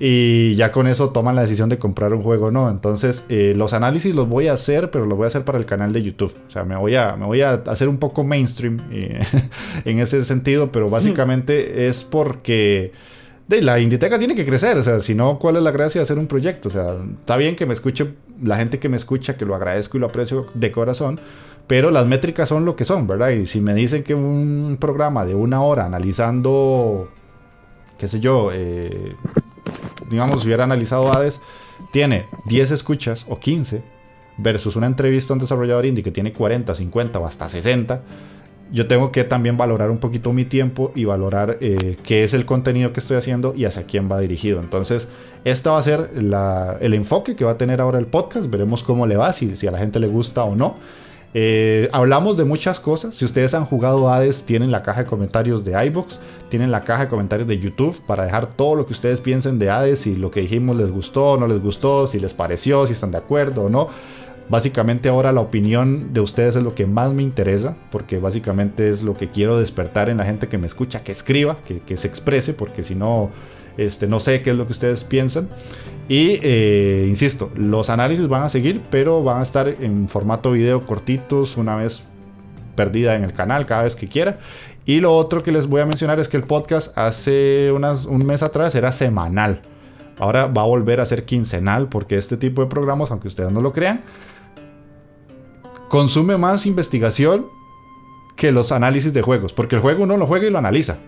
[0.00, 2.68] y ya con eso toman la decisión de comprar un juego no.
[2.68, 5.64] Entonces, eh, los análisis los voy a hacer, pero los voy a hacer para el
[5.64, 6.34] canal de YouTube.
[6.48, 10.72] O sea, me voy a, me voy a hacer un poco mainstream en ese sentido,
[10.72, 12.92] pero básicamente es porque
[13.48, 16.04] de la Inditeca tiene que crecer, o sea, si no, ¿cuál es la gracia de
[16.04, 16.68] hacer un proyecto?
[16.68, 19.96] O sea, está bien que me escuche la gente que me escucha, que lo agradezco
[19.96, 21.20] y lo aprecio de corazón,
[21.66, 23.30] pero las métricas son lo que son, ¿verdad?
[23.30, 27.10] Y si me dicen que un programa de una hora analizando,
[27.98, 29.14] qué sé yo, eh,
[30.10, 31.40] digamos, si hubiera analizado Hades,
[31.92, 33.82] tiene 10 escuchas o 15,
[34.36, 38.02] versus una entrevista a un desarrollador indie que tiene 40, 50 o hasta 60,
[38.72, 42.44] yo tengo que también valorar un poquito mi tiempo y valorar eh, qué es el
[42.46, 44.60] contenido que estoy haciendo y hacia quién va dirigido.
[44.60, 45.08] Entonces,
[45.44, 46.10] este va a ser
[46.80, 48.48] el enfoque que va a tener ahora el podcast.
[48.48, 50.76] Veremos cómo le va, si, si a la gente le gusta o no.
[51.36, 53.16] Eh, hablamos de muchas cosas.
[53.16, 57.04] Si ustedes han jugado Hades, tienen la caja de comentarios de iBox, tienen la caja
[57.04, 60.30] de comentarios de YouTube para dejar todo lo que ustedes piensen de Hades, si lo
[60.30, 63.64] que dijimos les gustó o no les gustó, si les pareció, si están de acuerdo
[63.64, 63.88] o no.
[64.48, 69.02] Básicamente ahora la opinión de ustedes es lo que más me interesa, porque básicamente es
[69.02, 72.52] lo que quiero despertar en la gente que me escucha, que escriba, que, se exprese,
[72.52, 73.30] porque si no,
[73.78, 75.48] este, no sé qué es lo que ustedes piensan.
[76.08, 80.82] Y eh, insisto, los análisis van a seguir, pero van a estar en formato video
[80.82, 82.04] cortitos una vez
[82.76, 84.38] perdida en el canal cada vez que quiera.
[84.84, 88.42] Y lo otro que les voy a mencionar es que el podcast hace un mes
[88.42, 89.62] atrás era semanal.
[90.18, 93.62] Ahora va a volver a ser quincenal porque este tipo de programas, aunque ustedes no
[93.62, 94.02] lo crean,
[95.94, 97.46] consume más investigación
[98.34, 99.52] que los análisis de juegos.
[99.52, 100.98] Porque el juego uno lo juega y lo analiza.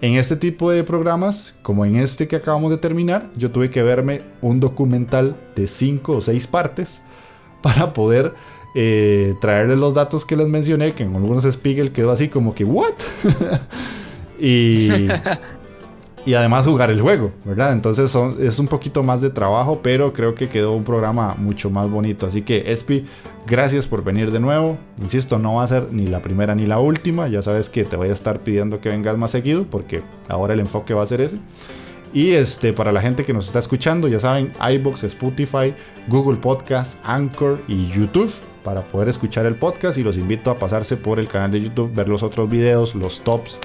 [0.00, 3.84] En este tipo de programas, como en este que acabamos de terminar, yo tuve que
[3.84, 7.00] verme un documental de 5 o 6 partes
[7.62, 8.34] para poder
[8.74, 12.64] eh, traerles los datos que les mencioné, que en algunos Spiegel quedó así como que,
[12.64, 12.94] ¿what?
[14.40, 15.06] y,
[16.26, 17.72] y además jugar el juego, ¿verdad?
[17.72, 21.88] Entonces es un poquito más de trabajo, pero creo que quedó un programa mucho más
[21.88, 22.26] bonito.
[22.26, 23.06] Así que, Espi,
[23.46, 24.76] gracias por venir de nuevo.
[25.00, 27.28] Insisto, no va a ser ni la primera ni la última.
[27.28, 30.60] Ya sabes que te voy a estar pidiendo que vengas más seguido, porque ahora el
[30.60, 31.38] enfoque va a ser ese.
[32.12, 35.74] Y este, para la gente que nos está escuchando, ya saben, iBox, Spotify,
[36.08, 38.32] Google Podcast, Anchor y YouTube
[38.64, 41.94] para poder escuchar el podcast y los invito a pasarse por el canal de YouTube,
[41.94, 43.60] ver los otros videos, los tops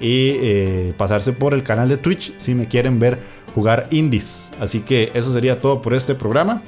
[0.00, 3.18] y eh, pasarse por el canal de Twitch si me quieren ver
[3.54, 4.50] jugar indies.
[4.60, 6.62] Así que eso sería todo por este programa.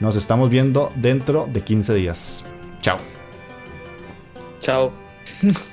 [0.00, 2.44] Nos estamos viendo dentro de 15 días.
[2.80, 2.98] Chao.
[4.60, 4.92] Chao.